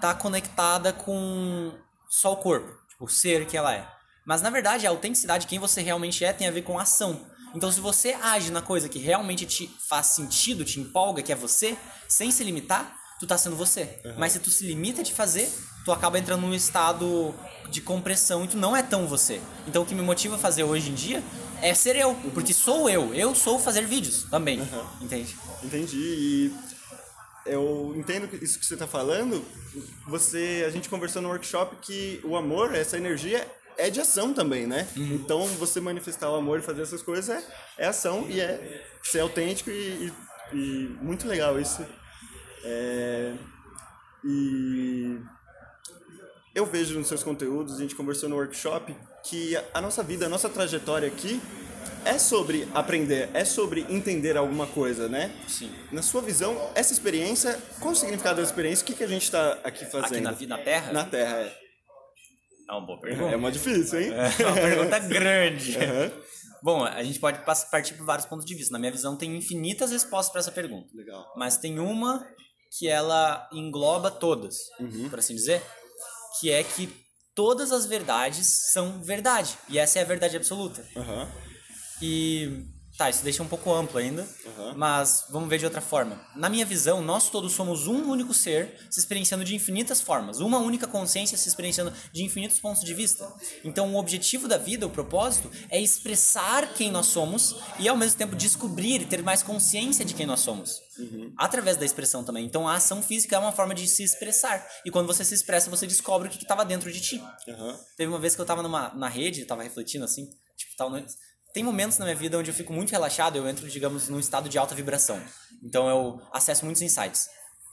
tá 0.00 0.14
conectada 0.14 0.92
com 0.92 1.72
só 2.08 2.32
o 2.32 2.36
corpo, 2.36 2.68
tipo, 2.88 3.04
o 3.04 3.08
ser 3.08 3.46
que 3.46 3.56
ela 3.56 3.74
é. 3.74 3.86
Mas 4.26 4.42
na 4.42 4.50
verdade, 4.50 4.86
a 4.86 4.90
autenticidade, 4.90 5.46
quem 5.46 5.58
você 5.58 5.80
realmente 5.80 6.24
é, 6.24 6.32
tem 6.32 6.48
a 6.48 6.50
ver 6.50 6.62
com 6.62 6.78
a 6.78 6.82
ação. 6.82 7.26
Então, 7.54 7.72
se 7.72 7.80
você 7.80 8.12
age 8.12 8.50
na 8.50 8.60
coisa 8.60 8.88
que 8.88 8.98
realmente 8.98 9.46
te 9.46 9.70
faz 9.88 10.08
sentido, 10.08 10.64
te 10.64 10.78
empolga, 10.80 11.22
que 11.22 11.32
é 11.32 11.34
você, 11.34 11.78
sem 12.06 12.30
se 12.30 12.44
limitar, 12.44 12.94
tu 13.20 13.26
tá 13.26 13.36
sendo 13.38 13.56
você. 13.56 13.98
Mas 14.16 14.32
se 14.32 14.38
tu 14.38 14.50
se 14.50 14.64
limita 14.66 15.02
de 15.02 15.12
fazer, 15.12 15.50
tu 15.84 15.92
acaba 15.92 16.18
entrando 16.18 16.42
num 16.42 16.54
estado 16.54 17.34
de 17.70 17.80
compressão 17.80 18.44
e 18.44 18.48
tu 18.48 18.56
não 18.56 18.76
é 18.76 18.82
tão 18.82 19.06
você. 19.06 19.40
Então, 19.66 19.82
o 19.82 19.86
que 19.86 19.94
me 19.94 20.02
motiva 20.02 20.36
a 20.36 20.38
fazer 20.38 20.62
hoje 20.64 20.90
em 20.90 20.94
dia 20.94 21.22
é 21.60 21.74
ser 21.74 21.96
eu, 21.96 22.14
porque 22.34 22.52
sou 22.54 22.88
eu. 22.88 23.12
Eu 23.14 23.34
sou 23.34 23.58
fazer 23.58 23.84
vídeos 23.86 24.24
também, 24.30 24.60
entende? 25.00 25.36
Entendi. 25.62 25.96
E 25.96 26.52
eu 27.46 27.94
entendo 27.96 28.28
isso 28.42 28.58
que 28.58 28.66
você 28.66 28.74
está 28.74 28.86
falando. 28.86 29.44
Você, 30.06 30.64
a 30.66 30.70
gente 30.70 30.88
conversou 30.88 31.20
no 31.22 31.28
workshop 31.28 31.76
que 31.82 32.20
o 32.24 32.36
amor, 32.36 32.74
essa 32.74 32.96
energia, 32.96 33.46
é 33.76 33.90
de 33.90 34.00
ação 34.00 34.34
também, 34.34 34.66
né? 34.66 34.86
Então, 34.96 35.46
você 35.46 35.80
manifestar 35.80 36.30
o 36.30 36.34
amor 36.34 36.58
e 36.58 36.62
fazer 36.62 36.82
essas 36.82 37.02
coisas 37.02 37.28
é, 37.28 37.42
é 37.78 37.86
ação 37.86 38.26
e 38.28 38.40
é 38.40 38.84
ser 39.02 39.20
autêntico 39.20 39.70
e, 39.70 40.12
e- 40.52 40.56
e 40.56 40.96
muito 41.00 41.26
legal 41.28 41.60
isso. 41.60 41.84
É, 42.64 43.34
e 44.24 45.18
eu 46.54 46.66
vejo 46.66 46.98
nos 46.98 47.08
seus 47.08 47.22
conteúdos, 47.22 47.76
a 47.76 47.78
gente 47.80 47.94
conversou 47.94 48.28
no 48.28 48.36
workshop, 48.36 48.94
que 49.24 49.56
a- 49.72 49.80
nossa 49.80 50.02
vida, 50.02 50.26
a 50.26 50.28
nossa 50.28 50.48
trajetória 50.48 51.06
aqui 51.08 51.40
é 52.04 52.18
sobre 52.18 52.66
aprender, 52.74 53.28
é 53.34 53.44
sobre 53.44 53.82
entender 53.88 54.36
alguma 54.36 54.66
coisa, 54.66 55.08
né? 55.08 55.32
Sim. 55.46 55.70
Na 55.92 56.02
sua 56.02 56.20
visão, 56.22 56.70
essa 56.74 56.92
experiência, 56.92 57.60
qual 57.80 57.92
o 57.92 57.96
significado 57.96 58.36
da 58.36 58.42
experiência? 58.42 58.82
O 58.82 58.86
que, 58.86 58.94
que 58.94 59.04
a 59.04 59.08
gente 59.08 59.22
está 59.24 59.52
aqui 59.64 59.84
fazendo? 59.84 60.26
Aqui 60.28 60.46
na, 60.46 60.56
na 60.56 60.62
Terra? 60.62 60.92
Na 60.92 61.04
Terra, 61.04 61.36
é. 61.38 61.56
É 62.68 62.72
uma 62.72 62.82
boa 62.86 62.98
É 62.98 63.02
pergunta. 63.02 63.36
uma 63.36 63.50
difícil, 63.52 64.00
hein? 64.00 64.10
É 64.38 64.46
uma 64.46 64.54
pergunta 64.54 64.98
grande. 65.00 65.76
Aham. 65.82 66.12
Bom, 66.62 66.84
a 66.84 67.02
gente 67.04 67.18
pode 67.20 67.38
partir 67.70 67.94
por 67.94 68.04
vários 68.04 68.26
pontos 68.26 68.44
de 68.44 68.54
vista. 68.54 68.72
Na 68.72 68.78
minha 68.78 68.90
visão, 68.92 69.16
tem 69.16 69.36
infinitas 69.36 69.90
respostas 69.92 70.30
para 70.32 70.40
essa 70.40 70.50
pergunta. 70.52 70.88
Legal. 70.94 71.24
Mas 71.36 71.56
tem 71.56 71.78
uma 71.78 72.26
que 72.76 72.88
ela 72.88 73.48
engloba 73.52 74.10
todas, 74.10 74.56
por 75.10 75.18
assim 75.18 75.34
dizer, 75.34 75.62
que 76.40 76.50
é 76.50 76.62
que 76.62 76.92
todas 77.34 77.72
as 77.72 77.86
verdades 77.86 78.72
são 78.72 79.02
verdade. 79.02 79.56
E 79.68 79.78
essa 79.78 79.98
é 79.98 80.02
a 80.02 80.06
verdade 80.06 80.36
absoluta. 80.36 80.84
Aham. 80.96 81.28
E 82.02 82.64
tá, 82.98 83.08
isso 83.08 83.22
deixa 83.22 83.44
um 83.44 83.48
pouco 83.48 83.72
amplo 83.72 83.96
ainda, 83.96 84.28
Aham. 84.44 84.74
mas 84.76 85.24
vamos 85.30 85.48
ver 85.48 85.58
de 85.58 85.64
outra 85.64 85.80
forma. 85.80 86.20
Na 86.34 86.48
minha 86.48 86.66
visão, 86.66 87.00
nós 87.00 87.30
todos 87.30 87.52
somos 87.52 87.86
um 87.86 88.10
único 88.10 88.34
ser 88.34 88.76
se 88.90 88.98
experienciando 88.98 89.44
de 89.44 89.54
infinitas 89.54 90.00
formas, 90.00 90.40
uma 90.40 90.58
única 90.58 90.84
consciência 90.86 91.38
se 91.38 91.48
experienciando 91.48 91.92
de 92.12 92.24
infinitos 92.24 92.58
pontos 92.58 92.82
de 92.82 92.92
vista. 92.92 93.32
Então, 93.62 93.94
o 93.94 93.98
objetivo 93.98 94.48
da 94.48 94.58
vida, 94.58 94.84
o 94.84 94.90
propósito, 94.90 95.48
é 95.70 95.80
expressar 95.80 96.74
quem 96.74 96.90
nós 96.90 97.06
somos 97.06 97.54
e 97.78 97.88
ao 97.88 97.96
mesmo 97.96 98.18
tempo 98.18 98.34
descobrir, 98.34 99.06
ter 99.06 99.22
mais 99.22 99.44
consciência 99.44 100.04
de 100.04 100.12
quem 100.12 100.26
nós 100.26 100.40
somos. 100.40 100.80
Através 101.36 101.76
da 101.76 101.84
expressão 101.84 102.24
também. 102.24 102.44
Então, 102.44 102.66
a 102.66 102.74
ação 102.74 103.00
física 103.00 103.36
é 103.36 103.38
uma 103.38 103.52
forma 103.52 103.72
de 103.72 103.86
se 103.86 104.02
expressar. 104.02 104.66
E 104.84 104.90
quando 104.90 105.06
você 105.06 105.24
se 105.24 105.34
expressa, 105.34 105.70
você 105.70 105.86
descobre 105.86 106.26
o 106.26 106.30
que 106.30 106.42
estava 106.42 106.64
dentro 106.64 106.90
de 106.90 107.00
ti. 107.00 107.22
Aham. 107.48 107.78
Teve 107.96 108.10
uma 108.10 108.18
vez 108.18 108.34
que 108.34 108.40
eu 108.40 108.46
tava 108.46 108.60
numa, 108.60 108.92
na 108.94 109.08
rede, 109.08 109.44
tava 109.44 109.62
refletindo 109.62 110.04
assim, 110.04 110.28
tipo, 110.56 110.74
tal, 110.76 110.90
né? 110.90 111.06
Tem 111.52 111.62
momentos 111.62 111.98
na 111.98 112.04
minha 112.04 112.16
vida 112.16 112.38
onde 112.38 112.50
eu 112.50 112.54
fico 112.54 112.72
muito 112.72 112.90
relaxado, 112.90 113.36
eu 113.36 113.48
entro, 113.48 113.68
digamos, 113.68 114.08
num 114.08 114.18
estado 114.18 114.48
de 114.48 114.58
alta 114.58 114.74
vibração. 114.74 115.20
Então 115.62 115.88
eu 115.88 116.22
acesso 116.32 116.64
muitos 116.64 116.82
insights. 116.82 117.28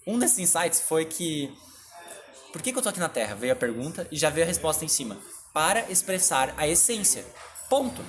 Um 0.07 0.19
desses 0.19 0.39
insights 0.39 0.81
foi 0.81 1.05
que 1.05 1.51
por 2.55 2.61
que, 2.61 2.71
que 2.71 2.77
eu 2.77 2.81
tô 2.81 2.87
aqui 2.87 3.01
na 3.01 3.09
Terra? 3.09 3.35
Veio 3.35 3.51
a 3.51 3.55
pergunta 3.55 4.07
e 4.09 4.17
já 4.17 4.29
veio 4.29 4.45
a 4.45 4.47
resposta 4.47 4.85
em 4.85 4.87
cima. 4.87 5.17
Para 5.53 5.91
expressar 5.91 6.53
a 6.55 6.65
essência. 6.65 7.25
Ponto. 7.69 8.01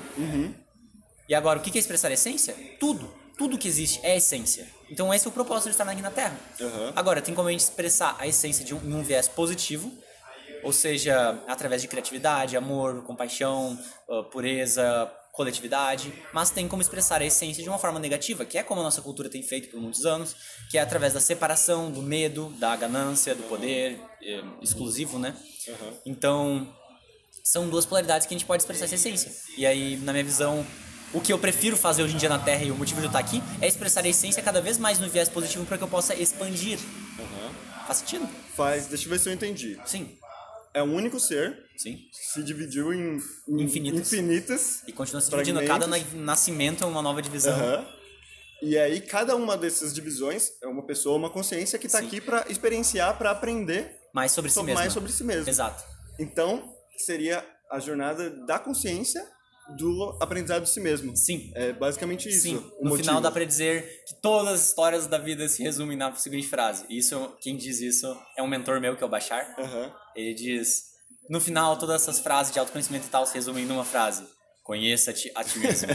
E 1.28 1.34
agora, 1.34 1.58
o 1.58 1.62
que 1.62 1.76
é 1.76 1.80
expressar 1.80 2.08
a 2.08 2.12
essência? 2.12 2.54
Tudo. 2.78 3.12
Tudo 3.36 3.58
que 3.58 3.66
existe 3.66 3.98
é 4.04 4.16
essência. 4.16 4.68
Então 4.88 5.12
esse 5.12 5.26
é 5.26 5.28
o 5.28 5.32
propósito 5.32 5.64
de 5.64 5.70
estar 5.72 5.88
aqui 5.88 6.00
na 6.00 6.12
Terra. 6.12 6.38
Aham. 6.60 6.92
Agora, 6.94 7.20
tem 7.20 7.34
como 7.34 7.48
a 7.48 7.50
gente 7.50 7.60
expressar 7.60 8.14
a 8.20 8.26
essência 8.26 8.64
de 8.64 8.72
um, 8.72 8.78
em 8.78 8.94
um 8.94 9.02
viés 9.02 9.26
positivo, 9.26 9.92
ou 10.62 10.72
seja, 10.72 11.42
através 11.48 11.82
de 11.82 11.88
criatividade, 11.88 12.56
amor, 12.56 13.02
compaixão, 13.02 13.76
ah, 14.08 14.22
pureza, 14.30 15.10
coletividade, 15.36 16.12
mas 16.32 16.50
tem 16.50 16.66
como 16.66 16.80
expressar 16.80 17.20
a 17.20 17.24
essência 17.24 17.62
de 17.62 17.68
uma 17.68 17.78
forma 17.78 18.00
negativa, 18.00 18.44
que 18.44 18.56
é 18.56 18.62
como 18.62 18.80
a 18.80 18.84
nossa 18.84 19.02
cultura 19.02 19.28
tem 19.28 19.42
feito 19.42 19.68
por 19.68 19.78
muitos 19.78 20.06
anos, 20.06 20.34
que 20.70 20.78
é 20.78 20.80
através 20.80 21.12
da 21.12 21.20
separação, 21.20 21.90
do 21.90 22.02
medo, 22.02 22.48
da 22.58 22.74
ganância, 22.74 23.34
do 23.34 23.42
poder 23.44 24.00
eh, 24.22 24.42
exclusivo, 24.62 25.18
né? 25.18 25.36
Então, 26.06 26.66
são 27.44 27.68
duas 27.68 27.84
polaridades 27.84 28.26
que 28.26 28.34
a 28.34 28.38
gente 28.38 28.46
pode 28.46 28.62
expressar 28.62 28.86
essa 28.86 28.94
essência. 28.94 29.30
E 29.58 29.66
aí, 29.66 29.96
na 29.98 30.12
minha 30.12 30.24
visão, 30.24 30.66
o 31.12 31.20
que 31.20 31.32
eu 31.32 31.38
prefiro 31.38 31.76
fazer 31.76 32.02
hoje 32.02 32.14
em 32.14 32.18
dia 32.18 32.28
na 32.28 32.38
Terra 32.38 32.64
e 32.64 32.70
o 32.70 32.74
motivo 32.74 33.00
de 33.00 33.06
eu 33.06 33.10
estar 33.10 33.20
aqui 33.20 33.42
é 33.60 33.68
expressar 33.68 34.04
a 34.04 34.08
essência 34.08 34.42
cada 34.42 34.60
vez 34.60 34.78
mais 34.78 34.98
no 34.98 35.08
viés 35.08 35.28
positivo 35.28 35.64
para 35.66 35.76
que 35.76 35.84
eu 35.84 35.88
possa 35.88 36.14
expandir. 36.14 36.78
Faz 37.86 37.98
sentido? 37.98 38.28
Faz, 38.56 38.86
deixa 38.86 39.04
eu 39.04 39.10
ver 39.10 39.20
se 39.20 39.28
eu 39.28 39.32
entendi. 39.32 39.78
Sim. 39.86 40.18
É 40.76 40.82
um 40.82 40.94
único 40.94 41.18
ser, 41.18 41.56
Sim. 41.74 41.96
se 42.12 42.42
dividiu 42.42 42.92
em, 42.92 43.16
em 43.48 43.62
Infinitas. 43.62 44.12
infinitas. 44.12 44.82
E 44.86 44.92
continua 44.92 45.22
se 45.22 45.30
dividindo. 45.30 45.64
Cada 45.64 45.86
nascimento 45.86 46.84
é 46.84 46.86
uma 46.86 47.00
nova 47.00 47.22
divisão. 47.22 47.56
E 48.60 48.76
aí, 48.76 49.00
cada 49.00 49.34
uma 49.36 49.56
dessas 49.56 49.94
divisões 49.94 50.50
é 50.62 50.66
uma 50.66 50.84
pessoa, 50.84 51.16
uma 51.16 51.30
consciência 51.30 51.78
que 51.78 51.86
está 51.86 51.98
aqui 51.98 52.20
para 52.20 52.44
experienciar, 52.50 53.16
para 53.16 53.30
aprender 53.30 53.90
Mais 54.12 54.32
sobre 54.32 54.50
si 54.50 54.62
mesmo. 54.62 54.74
mais 54.78 54.92
sobre 54.92 55.10
si 55.10 55.24
mesmo. 55.24 55.48
Exato. 55.48 55.82
Então, 56.18 56.74
seria 56.98 57.42
a 57.70 57.78
jornada 57.80 58.28
da 58.44 58.58
consciência 58.58 59.26
do 59.76 60.16
aprendizado 60.20 60.62
de 60.62 60.70
si 60.70 60.80
mesmo. 60.80 61.16
Sim. 61.16 61.50
É 61.54 61.72
basicamente 61.72 62.28
isso. 62.28 62.42
Sim, 62.42 62.56
o 62.56 62.84
no 62.84 62.90
motivo. 62.90 62.98
final 62.98 63.20
dá 63.20 63.30
pra 63.30 63.44
dizer 63.44 64.04
que 64.06 64.14
todas 64.20 64.54
as 64.54 64.68
histórias 64.68 65.06
da 65.06 65.18
vida 65.18 65.48
se 65.48 65.62
resumem 65.62 65.96
na 65.96 66.14
seguinte 66.14 66.46
frase. 66.46 66.84
Isso, 66.88 67.36
quem 67.40 67.56
diz 67.56 67.80
isso 67.80 68.16
é 68.36 68.42
um 68.42 68.46
mentor 68.48 68.80
meu, 68.80 68.96
que 68.96 69.02
é 69.02 69.06
o 69.06 69.10
Bachar. 69.10 69.54
Aham. 69.58 69.92
Ele 70.14 70.34
diz: 70.34 70.84
no 71.28 71.40
final, 71.40 71.78
todas 71.78 72.02
essas 72.02 72.20
frases 72.20 72.52
de 72.52 72.58
autoconhecimento 72.58 73.06
e 73.06 73.10
tal 73.10 73.26
se 73.26 73.34
resumem 73.34 73.66
numa 73.66 73.84
frase: 73.84 74.24
conheça-te 74.62 75.30
a 75.34 75.42
ti 75.42 75.58
mesmo. 75.58 75.88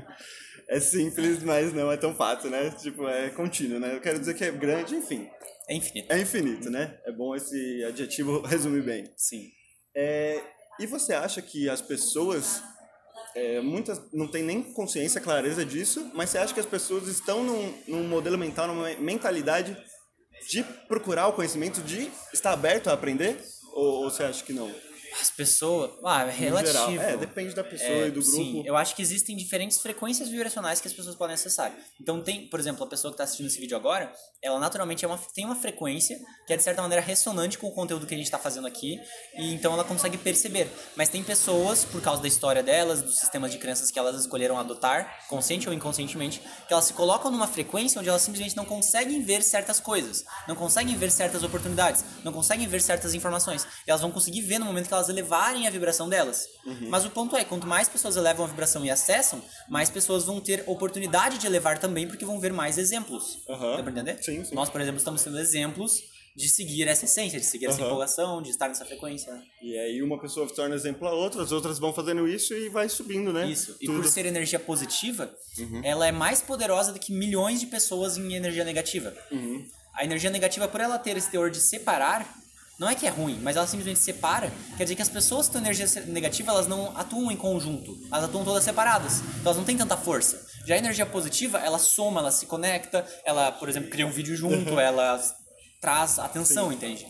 é 0.68 0.80
simples, 0.80 1.42
mas 1.42 1.72
não 1.72 1.90
é 1.90 1.96
tão 1.96 2.14
fácil, 2.14 2.50
né? 2.50 2.70
Tipo, 2.70 3.08
é 3.08 3.30
contínuo, 3.30 3.80
né? 3.80 3.94
Eu 3.94 4.00
quero 4.00 4.18
dizer 4.18 4.34
que 4.34 4.44
é 4.44 4.50
grande, 4.50 4.94
enfim. 4.94 5.28
É 5.68 5.74
infinito. 5.74 6.12
É 6.12 6.18
infinito, 6.18 6.70
né? 6.70 6.98
É 7.04 7.12
bom 7.12 7.34
esse 7.34 7.84
adjetivo 7.84 8.40
resumir 8.46 8.82
bem. 8.82 9.10
Sim. 9.16 9.50
É, 9.94 10.42
e 10.80 10.86
você 10.86 11.12
acha 11.12 11.42
que 11.42 11.68
as 11.68 11.82
pessoas, 11.82 12.62
é, 13.38 13.60
muitas 13.60 14.00
não 14.12 14.26
têm 14.26 14.42
nem 14.42 14.62
consciência, 14.62 15.20
clareza 15.20 15.64
disso, 15.64 16.10
mas 16.14 16.30
você 16.30 16.38
acha 16.38 16.52
que 16.52 16.60
as 16.60 16.66
pessoas 16.66 17.06
estão 17.06 17.44
num, 17.44 17.74
num 17.86 18.08
modelo 18.08 18.36
mental, 18.36 18.66
numa 18.66 18.90
mentalidade 18.98 19.76
de 20.50 20.64
procurar 20.88 21.28
o 21.28 21.32
conhecimento, 21.32 21.80
de 21.80 22.10
estar 22.32 22.52
aberto 22.52 22.88
a 22.88 22.92
aprender? 22.92 23.40
Ou, 23.72 24.02
ou 24.02 24.10
você 24.10 24.24
acha 24.24 24.44
que 24.44 24.52
não? 24.52 24.68
As 25.20 25.30
pessoas. 25.30 25.90
Ah, 26.04 26.24
é 26.24 26.30
relativo. 26.30 26.72
geral. 26.72 26.90
É, 26.90 27.16
depende 27.16 27.54
da 27.54 27.64
pessoa 27.64 27.88
É, 27.90 28.08
e 28.08 28.10
do 28.10 28.20
grupo. 28.20 28.36
Sim, 28.36 28.62
eu 28.64 28.76
acho 28.76 28.94
que 28.94 29.02
existem 29.02 29.36
diferentes 29.36 29.80
frequências 29.80 30.28
vibracionais 30.28 30.80
que 30.80 30.88
as 30.88 30.94
pessoas 30.94 31.16
podem 31.16 31.34
acessar. 31.34 31.72
Então 32.00 32.20
tem, 32.22 32.48
por 32.48 32.58
exemplo, 32.60 32.84
a 32.84 32.86
pessoa 32.86 33.10
que 33.10 33.14
está 33.14 33.24
assistindo 33.24 33.46
esse 33.46 33.60
vídeo 33.60 33.76
agora, 33.76 34.12
ela 34.42 34.58
naturalmente 34.58 35.04
é 35.04 35.08
uma, 35.08 35.18
tem 35.34 35.44
uma 35.44 35.56
frequência 35.56 36.18
que 36.46 36.52
é 36.52 36.56
de 36.56 36.62
certa 36.62 36.82
maneira 36.82 37.04
ressonante 37.04 37.58
com 37.58 37.66
o 37.68 37.72
conteúdo 37.72 38.06
que 38.06 38.14
a 38.14 38.16
gente 38.16 38.26
está 38.26 38.38
fazendo 38.38 38.66
aqui, 38.66 38.98
e 39.36 39.52
então 39.54 39.72
ela 39.74 39.84
consegue 39.84 40.16
perceber. 40.18 40.68
Mas 40.96 41.08
tem 41.08 41.22
pessoas, 41.22 41.84
por 41.84 42.00
causa 42.00 42.20
da 42.22 42.28
história 42.28 42.62
delas, 42.62 43.02
dos 43.02 43.18
sistemas 43.18 43.52
de 43.52 43.58
crenças 43.58 43.90
que 43.90 43.98
elas 43.98 44.18
escolheram 44.20 44.58
adotar, 44.58 45.26
consciente 45.28 45.68
ou 45.68 45.74
inconscientemente, 45.74 46.40
que 46.66 46.72
elas 46.72 46.84
se 46.86 46.92
colocam 46.92 47.30
numa 47.30 47.46
frequência 47.46 48.00
onde 48.00 48.08
elas 48.08 48.22
simplesmente 48.22 48.56
não 48.56 48.64
conseguem 48.64 49.22
ver 49.22 49.42
certas 49.42 49.78
coisas, 49.78 50.24
não 50.46 50.56
conseguem 50.56 50.96
ver 50.96 51.10
certas 51.10 51.42
oportunidades, 51.42 52.04
não 52.24 52.32
conseguem 52.32 52.66
ver 52.66 52.80
certas 52.80 53.14
informações. 53.14 53.66
E 53.86 53.90
elas 53.90 54.00
vão 54.00 54.10
conseguir 54.10 54.40
ver 54.40 54.58
no 54.58 54.66
momento 54.66 54.88
que 54.88 54.94
elas 54.94 54.97
elevarem 55.08 55.66
a 55.66 55.70
vibração 55.70 56.08
delas. 56.08 56.48
Mas 56.88 57.04
o 57.04 57.10
ponto 57.10 57.36
é, 57.36 57.44
quanto 57.44 57.66
mais 57.66 57.88
pessoas 57.88 58.16
elevam 58.16 58.44
a 58.46 58.48
vibração 58.48 58.84
e 58.84 58.90
acessam, 58.90 59.42
mais 59.68 59.90
pessoas 59.90 60.24
vão 60.24 60.40
ter 60.40 60.64
oportunidade 60.66 61.36
de 61.38 61.46
elevar 61.46 61.78
também, 61.78 62.08
porque 62.08 62.24
vão 62.24 62.40
ver 62.40 62.52
mais 62.52 62.78
exemplos. 62.78 63.38
Aham. 63.48 63.76
Dá 63.76 63.82
pra 63.82 63.92
entender? 63.92 64.22
Sim, 64.22 64.42
sim. 64.44 64.54
Nós, 64.54 64.70
por 64.70 64.80
exemplo, 64.80 64.98
estamos 64.98 65.20
sendo 65.20 65.38
exemplos 65.38 66.02
de 66.34 66.48
seguir 66.48 66.86
essa 66.86 67.04
essência, 67.04 67.38
de 67.40 67.44
seguir 67.44 67.66
essa 67.66 67.78
Aham. 67.78 67.86
empolgação, 67.86 68.40
de 68.40 68.50
estar 68.50 68.68
nessa 68.68 68.84
frequência. 68.84 69.32
né? 69.32 69.42
E 69.60 69.76
aí 69.76 70.00
uma 70.02 70.20
pessoa 70.20 70.46
se 70.48 70.54
torna 70.54 70.74
exemplo 70.74 71.06
a 71.08 71.12
outra, 71.12 71.42
as 71.42 71.50
outras 71.50 71.78
vão 71.80 71.92
fazendo 71.92 72.28
isso 72.28 72.54
e 72.54 72.68
vai 72.68 72.88
subindo, 72.88 73.32
né? 73.32 73.48
Isso. 73.50 73.76
E 73.80 73.86
Tudo. 73.86 73.96
Uhum. 73.96 74.02
por 74.02 74.08
ser 74.10 74.24
energia 74.24 74.58
positiva, 74.60 75.28
ela 75.82 76.06
é 76.06 76.12
mais 76.12 76.40
poderosa 76.40 76.92
do 76.92 76.98
que 77.00 77.12
milhões 77.12 77.58
de 77.58 77.66
pessoas 77.66 78.16
em 78.16 78.34
energia 78.34 78.62
negativa. 78.64 79.12
Uhum. 79.32 79.66
A 79.94 80.04
energia 80.04 80.30
negativa, 80.30 80.68
por 80.68 80.80
ela 80.80 80.96
ter 80.96 81.16
esse 81.16 81.28
teor 81.28 81.50
de 81.50 81.58
separar, 81.58 82.24
não 82.78 82.88
é 82.88 82.94
que 82.94 83.06
é 83.06 83.10
ruim, 83.10 83.40
mas 83.42 83.56
ela 83.56 83.66
simplesmente 83.66 83.98
separa. 83.98 84.52
Quer 84.76 84.84
dizer 84.84 84.94
que 84.94 85.02
as 85.02 85.08
pessoas 85.08 85.46
que 85.46 85.52
têm 85.52 85.62
energia 85.62 85.86
negativa, 86.06 86.52
elas 86.52 86.68
não 86.68 86.96
atuam 86.96 87.30
em 87.30 87.36
conjunto. 87.36 87.98
Elas 88.12 88.24
atuam 88.24 88.44
todas 88.44 88.62
separadas. 88.62 89.18
Então 89.18 89.46
elas 89.46 89.56
não 89.56 89.64
têm 89.64 89.76
tanta 89.76 89.96
força. 89.96 90.46
Já 90.64 90.76
a 90.76 90.78
energia 90.78 91.04
positiva, 91.04 91.58
ela 91.58 91.78
soma, 91.78 92.20
ela 92.20 92.30
se 92.30 92.46
conecta, 92.46 93.04
ela, 93.24 93.50
por 93.50 93.68
exemplo, 93.68 93.90
cria 93.90 94.06
um 94.06 94.10
vídeo 94.10 94.36
junto, 94.36 94.78
ela 94.78 95.20
traz 95.80 96.20
atenção, 96.20 96.72
entende? 96.72 97.06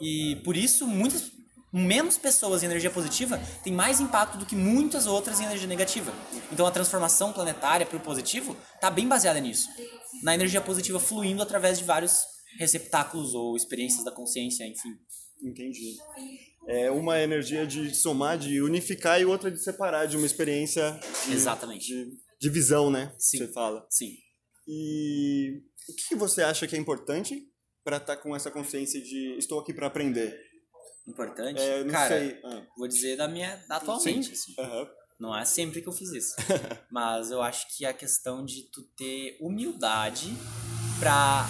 E 0.00 0.36
por 0.44 0.56
isso, 0.56 0.86
muitas 0.86 1.32
menos 1.72 2.16
pessoas 2.16 2.62
em 2.62 2.66
energia 2.66 2.90
positiva 2.90 3.40
têm 3.64 3.72
mais 3.72 4.00
impacto 4.00 4.38
do 4.38 4.46
que 4.46 4.54
muitas 4.54 5.06
outras 5.06 5.40
em 5.40 5.44
energia 5.44 5.66
negativa. 5.66 6.12
Então 6.52 6.64
a 6.64 6.70
transformação 6.70 7.32
planetária 7.32 7.84
para 7.84 7.96
o 7.96 8.00
positivo 8.00 8.56
está 8.74 8.88
bem 8.88 9.08
baseada 9.08 9.40
nisso. 9.40 9.68
Na 10.22 10.34
energia 10.34 10.60
positiva 10.60 11.00
fluindo 11.00 11.42
através 11.42 11.78
de 11.78 11.84
vários 11.84 12.37
receptáculos 12.58 13.34
ou 13.34 13.56
experiências 13.56 14.04
da 14.04 14.12
consciência, 14.12 14.64
enfim. 14.66 14.96
Entendi. 15.42 15.96
É 16.66 16.90
uma 16.90 17.20
energia 17.20 17.66
de 17.66 17.94
somar, 17.94 18.38
de 18.38 18.60
unificar 18.60 19.20
e 19.20 19.24
outra 19.24 19.50
de 19.50 19.58
separar, 19.62 20.06
de 20.06 20.16
uma 20.16 20.26
experiência 20.26 20.98
de, 21.26 21.32
Exatamente. 21.32 21.86
de, 21.86 22.18
de 22.40 22.50
visão, 22.50 22.90
né? 22.90 23.14
Sim. 23.18 23.38
Você 23.38 23.48
fala. 23.48 23.86
Sim. 23.88 24.12
E 24.66 25.62
o 25.88 25.94
que 25.94 26.14
você 26.14 26.42
acha 26.42 26.66
que 26.66 26.76
é 26.76 26.78
importante 26.78 27.48
para 27.84 27.96
estar 27.96 28.16
com 28.16 28.34
essa 28.36 28.50
consciência 28.50 29.00
de 29.00 29.36
estou 29.38 29.60
aqui 29.60 29.72
para 29.72 29.86
aprender? 29.86 30.38
Importante. 31.06 31.58
É, 31.60 31.82
não 31.84 31.90
Cara, 31.90 32.18
sei. 32.18 32.40
Ah, 32.44 32.66
vou 32.76 32.86
dizer 32.86 33.16
da 33.16 33.26
minha 33.26 33.64
atualmente, 33.70 34.32
assim. 34.32 34.54
aham. 34.58 34.88
Não 35.18 35.36
é 35.36 35.44
sempre 35.44 35.80
que 35.82 35.88
eu 35.88 35.92
fiz 35.92 36.10
isso. 36.10 36.34
Mas 36.92 37.30
eu 37.30 37.40
acho 37.42 37.66
que 37.76 37.84
a 37.84 37.92
questão 37.94 38.44
de 38.44 38.70
tu 38.70 38.82
ter 38.96 39.36
humildade 39.40 40.28
pra 41.00 41.48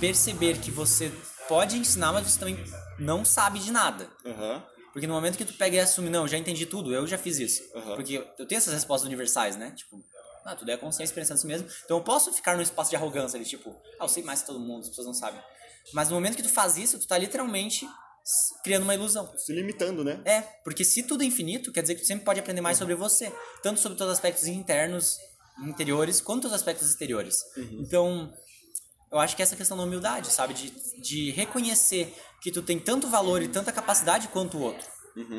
perceber 0.00 0.58
que 0.58 0.70
você 0.70 1.12
pode 1.46 1.76
ensinar, 1.76 2.12
mas 2.12 2.26
você 2.26 2.38
também 2.38 2.58
não 2.98 3.24
sabe 3.24 3.58
de 3.58 3.70
nada. 3.70 4.10
Aham. 4.24 4.64
Porque 4.92 5.06
no 5.06 5.14
momento 5.14 5.38
que 5.38 5.44
tu 5.44 5.52
pega 5.54 5.76
e 5.76 5.80
assume, 5.80 6.10
não, 6.10 6.22
eu 6.22 6.28
já 6.28 6.36
entendi 6.36 6.66
tudo, 6.66 6.92
eu 6.92 7.06
já 7.06 7.16
fiz 7.16 7.38
isso. 7.38 7.62
Aham. 7.76 7.94
Porque 7.94 8.24
eu 8.38 8.46
tenho 8.46 8.58
essas 8.58 8.74
respostas 8.74 9.06
universais, 9.06 9.56
né? 9.56 9.72
Tipo, 9.76 10.02
ah, 10.44 10.56
tudo 10.56 10.70
é 10.70 10.76
consciência 10.76 11.14
pensando 11.14 11.36
em 11.36 11.40
si 11.40 11.46
mesmo. 11.46 11.68
Então 11.84 11.98
eu 11.98 12.02
posso 12.02 12.32
ficar 12.32 12.56
num 12.56 12.62
espaço 12.62 12.90
de 12.90 12.96
arrogância 12.96 13.36
ali, 13.36 13.44
tipo, 13.44 13.76
ah, 14.00 14.04
eu 14.04 14.08
sei 14.08 14.22
mais 14.22 14.40
que 14.40 14.46
todo 14.46 14.58
mundo, 14.58 14.80
as 14.80 14.88
pessoas 14.88 15.06
não 15.06 15.14
sabem. 15.14 15.40
Mas 15.92 16.08
no 16.08 16.14
momento 16.14 16.36
que 16.36 16.42
tu 16.42 16.48
faz 16.48 16.76
isso, 16.76 16.98
tu 16.98 17.06
tá 17.06 17.16
literalmente 17.16 17.86
criando 18.64 18.82
uma 18.82 18.94
ilusão. 18.94 19.32
Se 19.36 19.52
limitando, 19.52 20.04
né? 20.04 20.20
É, 20.24 20.40
porque 20.64 20.84
se 20.84 21.02
tudo 21.02 21.22
é 21.22 21.26
infinito, 21.26 21.72
quer 21.72 21.82
dizer 21.82 21.94
que 21.94 22.02
tu 22.02 22.06
sempre 22.06 22.24
pode 22.24 22.40
aprender 22.40 22.60
mais 22.60 22.78
sobre 22.78 22.94
você. 22.94 23.32
Tanto 23.62 23.80
sobre 23.80 23.96
teus 23.96 24.10
aspectos 24.10 24.46
internos, 24.46 25.18
interiores, 25.66 26.20
quanto 26.20 26.46
os 26.46 26.52
aspectos 26.52 26.88
exteriores. 26.88 27.38
Então, 27.80 28.32
eu 29.10 29.18
acho 29.18 29.36
que 29.36 29.42
essa 29.42 29.56
questão 29.56 29.76
da 29.76 29.82
humildade, 29.82 30.30
sabe? 30.32 30.54
De, 30.54 30.72
de 31.00 31.30
reconhecer 31.30 32.14
que 32.40 32.50
tu 32.50 32.62
tem 32.62 32.78
tanto 32.78 33.08
valor 33.08 33.42
e 33.42 33.48
tanta 33.48 33.72
capacidade 33.72 34.28
quanto 34.28 34.56
o 34.56 34.60
outro. 34.62 34.86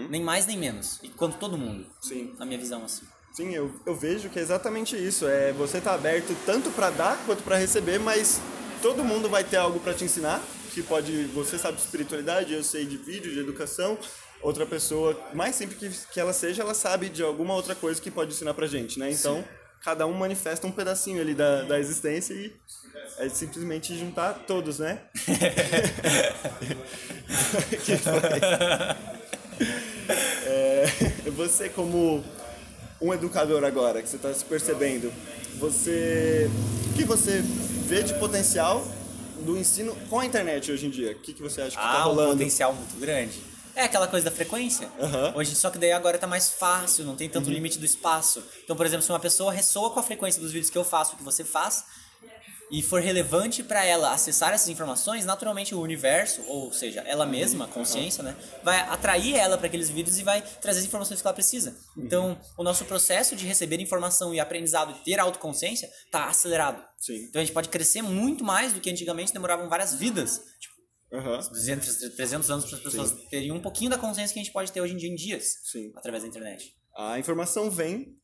Nem 0.10 0.22
mais 0.22 0.46
nem 0.46 0.58
menos. 0.58 1.00
E 1.02 1.10
quanto 1.10 1.38
todo 1.38 1.58
mundo. 1.58 1.86
Sim. 2.02 2.36
Na 2.38 2.46
minha 2.46 2.60
visão, 2.60 2.84
assim. 2.84 3.06
Sim, 3.34 3.56
eu, 3.56 3.74
eu 3.86 3.96
vejo 3.96 4.30
que 4.30 4.38
é 4.38 4.42
exatamente 4.42 4.96
isso. 4.96 5.26
É 5.26 5.54
você 5.54 5.80
tá 5.80 5.94
aberto 5.94 6.36
tanto 6.46 6.70
para 6.72 6.90
dar 6.90 7.18
quanto 7.26 7.42
para 7.44 7.58
receber, 7.58 7.98
mas 7.98 8.42
todo 8.82 9.04
mundo 9.04 9.30
vai 9.30 9.44
ter 9.44 9.58
algo 9.58 9.80
para 9.80 9.94
te 9.94 10.04
ensinar. 10.04 10.42
Que 10.74 10.84
pode, 10.84 11.26
você 11.28 11.58
sabe 11.58 11.78
de 11.78 11.84
espiritualidade, 11.84 12.54
eu 12.54 12.64
sei 12.64 12.86
de 12.86 12.98
vídeo, 12.98 13.32
de 13.32 13.40
educação. 13.40 13.98
Outra 14.42 14.66
pessoa, 14.66 15.20
mais 15.34 15.56
simples 15.56 15.78
que, 15.80 16.14
que 16.14 16.20
ela 16.20 16.34
seja, 16.34 16.64
ela 16.64 16.74
sabe 16.74 17.10
de 17.10 17.22
alguma 17.24 17.54
outra 17.54 17.76
coisa 17.76 18.02
que 18.02 18.10
pode 18.10 18.34
ensinar 18.34 18.54
pra 18.54 18.68
gente, 18.68 18.98
né? 18.98 19.12
Então, 19.12 19.44
cada 19.82 20.06
um 20.08 20.14
manifesta 20.14 20.66
um 20.66 20.72
pedacinho 20.72 21.22
ali 21.22 21.34
da, 21.36 21.64
da 21.64 21.80
existência 21.80 22.34
e 22.34 22.54
é 23.18 23.30
simplesmente 23.30 23.98
juntar 23.98 24.34
todos, 24.48 24.80
né? 24.80 25.00
que 27.84 27.98
foi? 27.98 28.22
É, 30.46 30.86
você 31.32 31.70
como 31.70 32.24
um 33.00 33.14
educador 33.14 33.64
agora, 33.64 34.02
que 34.02 34.10
você 34.10 34.16
está 34.16 34.34
se 34.34 34.44
percebendo, 34.46 35.12
você, 35.58 36.50
o 36.92 36.94
que 36.94 37.04
você 37.04 37.42
vê 37.86 38.04
de 38.04 38.14
potencial 38.16 38.86
do 39.42 39.58
ensino 39.58 39.96
com 40.10 40.20
a 40.20 40.26
internet 40.26 40.72
hoje 40.72 40.88
em 40.88 40.90
dia? 40.90 41.12
O 41.12 41.20
que, 41.20 41.34
que 41.34 41.42
você 41.42 41.62
acha 41.62 41.72
que 41.78 41.84
Ah, 41.84 42.02
um 42.02 42.10
rolando? 42.10 42.32
potencial 42.34 42.74
muito 42.74 43.00
grande. 43.00 43.40
É 43.74 43.84
aquela 43.86 44.08
coisa 44.08 44.30
da 44.30 44.36
frequência. 44.36 44.88
Uhum. 45.00 45.38
Hoje, 45.40 45.56
só 45.56 45.70
que 45.70 45.78
daí 45.78 45.94
agora 45.94 46.18
tá 46.18 46.28
mais 46.28 46.50
fácil, 46.50 47.06
não 47.06 47.16
tem 47.16 47.30
tanto 47.30 47.50
limite 47.50 47.80
do 47.80 47.86
espaço. 47.86 48.44
Então, 48.64 48.76
por 48.76 48.86
exemplo, 48.86 49.04
se 49.04 49.12
uma 49.12 49.20
pessoa 49.20 49.52
ressoa 49.52 49.90
com 49.92 50.00
a 50.00 50.04
frequência 50.04 50.42
dos 50.42 50.52
vídeos 50.52 50.70
que 50.70 50.78
eu 50.78 50.84
faço, 50.84 51.16
que 51.16 51.24
você 51.24 51.44
faz, 51.46 51.86
e 52.72 52.82
for 52.82 53.02
relevante 53.02 53.62
para 53.62 53.84
ela 53.84 54.14
acessar 54.14 54.54
essas 54.54 54.70
informações, 54.70 55.26
naturalmente 55.26 55.76
o 55.76 55.82
universo, 55.82 56.42
ou 56.48 56.72
seja, 56.72 57.02
ela 57.02 57.26
mesma, 57.26 57.66
a 57.66 57.68
consciência, 57.68 58.24
né, 58.24 58.36
vai 58.64 58.80
atrair 58.80 59.36
ela 59.36 59.58
para 59.58 59.68
aqueles 59.68 59.90
vídeos 59.90 60.18
e 60.18 60.24
vai 60.24 60.42
trazer 60.42 60.80
as 60.80 60.86
informações 60.86 61.22
que 61.22 61.28
ela 61.28 61.34
precisa. 61.34 61.78
Então, 61.98 62.40
o 62.58 62.64
nosso 62.64 62.86
processo 62.86 63.36
de 63.36 63.46
receber 63.46 63.80
informação 63.82 64.34
e 64.34 64.40
aprendizado 64.40 64.92
e 64.92 65.04
ter 65.04 65.20
autoconsciência 65.20 65.90
tá 66.10 66.28
acelerado. 66.28 66.82
Sim. 66.98 67.26
Então 67.30 67.42
a 67.42 67.46
gente 67.46 67.54
pode 67.54 67.68
crescer 67.68 68.02
muito 68.02 68.44
mais 68.44 68.74
do 68.74 68.80
que 68.80 68.90
antigamente 68.90 69.34
demoravam 69.34 69.68
várias 69.68 69.94
vidas. 69.94 70.42
Tipo, 70.60 70.76
Aham. 71.14 71.40
200, 71.40 72.16
300 72.16 72.52
anos 72.52 72.66
para 72.66 72.78
as 72.78 72.84
pessoas 72.84 73.12
terem 73.30 73.52
um 73.52 73.60
pouquinho 73.60 73.90
da 73.90 73.98
consciência 73.98 74.34
que 74.34 74.40
a 74.40 74.44
gente 74.44 74.54
pode 74.54 74.72
ter 74.72 74.80
hoje 74.80 74.94
em 74.94 74.98
dia 74.98 75.10
em 75.10 75.16
dias, 75.16 75.56
Sim. 75.70 75.92
através 75.96 76.24
da 76.24 76.30
internet. 76.30 76.74
A 76.96 77.20
informação 77.20 77.70
vem 77.70 78.21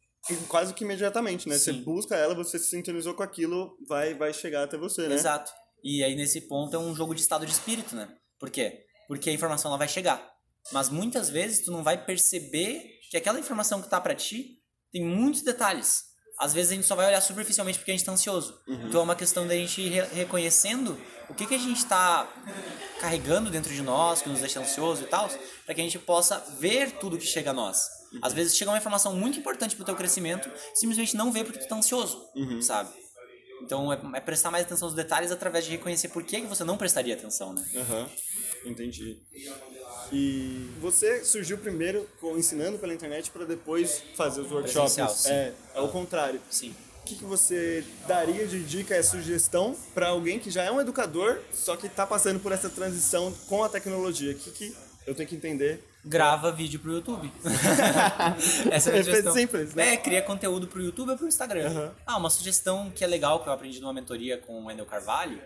quase 0.47 0.73
que 0.73 0.83
imediatamente, 0.83 1.47
né? 1.47 1.57
Você 1.57 1.73
Sim. 1.73 1.83
busca 1.83 2.15
ela, 2.15 2.35
você 2.35 2.59
se 2.59 2.69
sintonizou 2.69 3.13
com 3.13 3.23
aquilo, 3.23 3.77
vai, 3.87 4.13
vai 4.13 4.33
chegar 4.33 4.63
até 4.63 4.77
você, 4.77 5.07
né? 5.07 5.15
Exato. 5.15 5.51
E 5.83 6.03
aí 6.03 6.15
nesse 6.15 6.41
ponto 6.41 6.75
é 6.75 6.79
um 6.79 6.95
jogo 6.95 7.13
de 7.13 7.21
estado 7.21 7.45
de 7.45 7.51
espírito, 7.51 7.95
né? 7.95 8.07
Por 8.39 8.49
quê? 8.49 8.85
Porque 9.07 9.29
a 9.29 9.33
informação 9.33 9.69
ela 9.71 9.77
vai 9.77 9.87
chegar. 9.87 10.35
Mas 10.71 10.89
muitas 10.89 11.29
vezes 11.29 11.63
tu 11.63 11.71
não 11.71 11.83
vai 11.83 12.03
perceber 12.03 12.99
que 13.09 13.17
aquela 13.17 13.39
informação 13.39 13.81
que 13.81 13.89
tá 13.89 14.01
para 14.01 14.15
ti 14.15 14.61
tem 14.91 15.03
muitos 15.05 15.41
detalhes. 15.41 16.03
Às 16.37 16.53
vezes 16.53 16.71
a 16.71 16.75
gente 16.75 16.85
só 16.85 16.95
vai 16.95 17.07
olhar 17.07 17.19
superficialmente 17.21 17.79
porque 17.79 17.91
a 17.91 17.93
gente 17.95 18.05
tá 18.05 18.11
ansioso. 18.11 18.59
Então 18.67 19.01
é 19.01 19.03
uma 19.03 19.15
questão 19.15 19.47
da 19.47 19.55
gente 19.55 19.81
ir 19.81 19.89
re- 19.89 20.07
reconhecendo 20.13 20.99
o 21.29 21.33
que, 21.33 21.45
que 21.47 21.55
a 21.55 21.57
gente 21.57 21.83
tá 21.85 22.31
carregando 22.99 23.49
dentro 23.49 23.73
de 23.73 23.81
nós, 23.81 24.21
que 24.21 24.29
nos 24.29 24.39
deixa 24.39 24.59
ansioso 24.59 25.03
e 25.03 25.07
tal, 25.07 25.27
para 25.65 25.73
que 25.75 25.81
a 25.81 25.83
gente 25.83 25.97
possa 25.99 26.37
ver 26.59 26.91
tudo 26.99 27.17
que 27.17 27.25
chega 27.25 27.49
a 27.49 27.53
nós. 27.53 27.87
Às 28.21 28.33
vezes 28.33 28.55
chega 28.55 28.71
uma 28.71 28.77
informação 28.77 29.15
muito 29.15 29.37
importante 29.39 29.75
pro 29.75 29.83
teu 29.83 29.95
crescimento, 29.95 30.49
simplesmente 30.75 31.15
não 31.17 31.31
vê 31.31 31.43
porque 31.43 31.59
tu 31.59 31.67
tá 31.67 31.75
ansioso, 31.75 32.23
sabe? 32.61 32.89
Então 33.63 33.91
é, 33.91 33.99
é 34.15 34.19
prestar 34.21 34.51
mais 34.51 34.63
atenção 34.65 34.87
aos 34.87 34.95
detalhes 34.95 35.31
através 35.31 35.65
de 35.65 35.71
reconhecer 35.71 36.09
por 36.09 36.23
que, 36.23 36.39
que 36.41 36.47
você 36.47 36.63
não 36.63 36.77
prestaria 36.77 37.15
atenção, 37.15 37.51
né? 37.53 37.65
Aham, 37.75 38.09
entendi. 38.65 39.17
E 40.11 40.69
você 40.79 41.23
surgiu 41.23 41.57
primeiro 41.57 42.07
com- 42.21 42.37
ensinando 42.37 42.77
pela 42.77 42.93
internet 42.93 43.29
para 43.31 43.45
depois 43.45 44.01
fazer 44.15 44.41
os 44.41 44.51
workshops. 44.51 45.25
É, 45.25 45.53
é 45.75 45.81
o 45.81 45.87
contrário. 45.89 46.41
Sim. 46.49 46.73
que, 47.05 47.15
que 47.15 47.23
você 47.25 47.83
daria 48.07 48.45
de 48.47 48.63
dica, 48.63 48.93
é 48.95 49.01
sugestão 49.01 49.75
para 49.93 50.09
alguém 50.09 50.39
que 50.39 50.51
já 50.51 50.63
é 50.63 50.71
um 50.71 50.79
educador, 50.81 51.39
só 51.53 51.75
que 51.77 51.87
está 51.87 52.05
passando 52.05 52.39
por 52.39 52.51
essa 52.51 52.69
transição 52.69 53.33
com 53.47 53.63
a 53.63 53.69
tecnologia? 53.69 54.33
O 54.33 54.35
que, 54.35 54.51
que 54.51 54.75
eu 55.05 55.15
tenho 55.15 55.27
que 55.29 55.35
entender? 55.35 55.83
Grava 56.03 56.51
vídeo 56.51 56.79
pro 56.79 56.91
YouTube. 56.93 57.31
essa 58.71 58.89
é 58.89 58.91
a 58.91 58.93
minha 58.93 59.03
sugestão. 59.03 59.33
simples, 59.33 59.73
né? 59.73 59.93
É, 59.93 59.97
cria 59.97 60.21
conteúdo 60.21 60.67
pro 60.67 60.81
YouTube 60.81 61.11
ou 61.11 61.17
pro 61.17 61.27
Instagram. 61.27 61.69
Uhum. 61.69 61.91
Ah, 62.05 62.17
uma 62.17 62.29
sugestão 62.29 62.89
que 62.91 63.03
é 63.03 63.07
legal, 63.07 63.41
que 63.41 63.49
eu 63.49 63.53
aprendi 63.53 63.79
numa 63.79 63.93
mentoria 63.93 64.37
com 64.37 64.61
o 64.61 64.65
Wendel 64.65 64.85
Carvalho, 64.85 65.41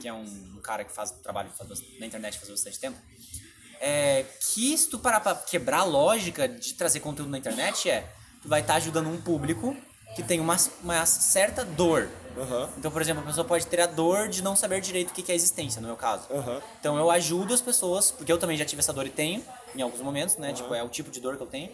que 0.00 0.08
é 0.08 0.12
um, 0.12 0.22
um 0.22 0.60
cara 0.62 0.84
que 0.84 0.92
faz 0.92 1.10
trabalho 1.10 1.50
faz, 1.56 1.82
na 1.98 2.06
internet 2.06 2.38
faz 2.38 2.50
bastante 2.50 2.78
tempo. 2.78 2.98
É, 3.84 4.24
que 4.38 4.78
se 4.78 4.88
tu 4.88 4.96
parar 4.96 5.18
pra 5.18 5.34
quebrar 5.34 5.80
a 5.80 5.84
lógica 5.84 6.48
de 6.48 6.72
trazer 6.74 7.00
conteúdo 7.00 7.28
na 7.30 7.38
internet 7.38 7.90
é, 7.90 8.08
tu 8.40 8.48
vai 8.48 8.60
estar 8.60 8.74
tá 8.74 8.76
ajudando 8.76 9.08
um 9.08 9.20
público 9.20 9.76
que 10.14 10.22
tem 10.22 10.38
uma, 10.38 10.56
uma 10.82 11.04
certa 11.04 11.64
dor. 11.64 12.08
Uhum. 12.36 12.68
Então, 12.78 12.90
por 12.90 13.02
exemplo, 13.02 13.22
a 13.22 13.26
pessoa 13.26 13.44
pode 13.44 13.66
ter 13.66 13.80
a 13.80 13.86
dor 13.86 14.28
de 14.28 14.42
não 14.42 14.54
saber 14.54 14.80
direito 14.80 15.10
o 15.10 15.12
que 15.12 15.30
é 15.30 15.34
existência, 15.34 15.80
no 15.80 15.88
meu 15.88 15.96
caso. 15.96 16.26
Uhum. 16.30 16.60
Então, 16.78 16.96
eu 16.96 17.10
ajudo 17.10 17.52
as 17.52 17.60
pessoas, 17.60 18.10
porque 18.10 18.30
eu 18.30 18.38
também 18.38 18.56
já 18.56 18.64
tive 18.64 18.80
essa 18.80 18.92
dor 18.92 19.06
e 19.06 19.10
tenho, 19.10 19.42
em 19.74 19.82
alguns 19.82 20.00
momentos, 20.00 20.36
né? 20.36 20.48
Uhum. 20.48 20.54
Tipo, 20.54 20.74
é 20.74 20.82
o 20.82 20.88
tipo 20.88 21.10
de 21.10 21.20
dor 21.20 21.36
que 21.36 21.42
eu 21.42 21.46
tenho. 21.46 21.70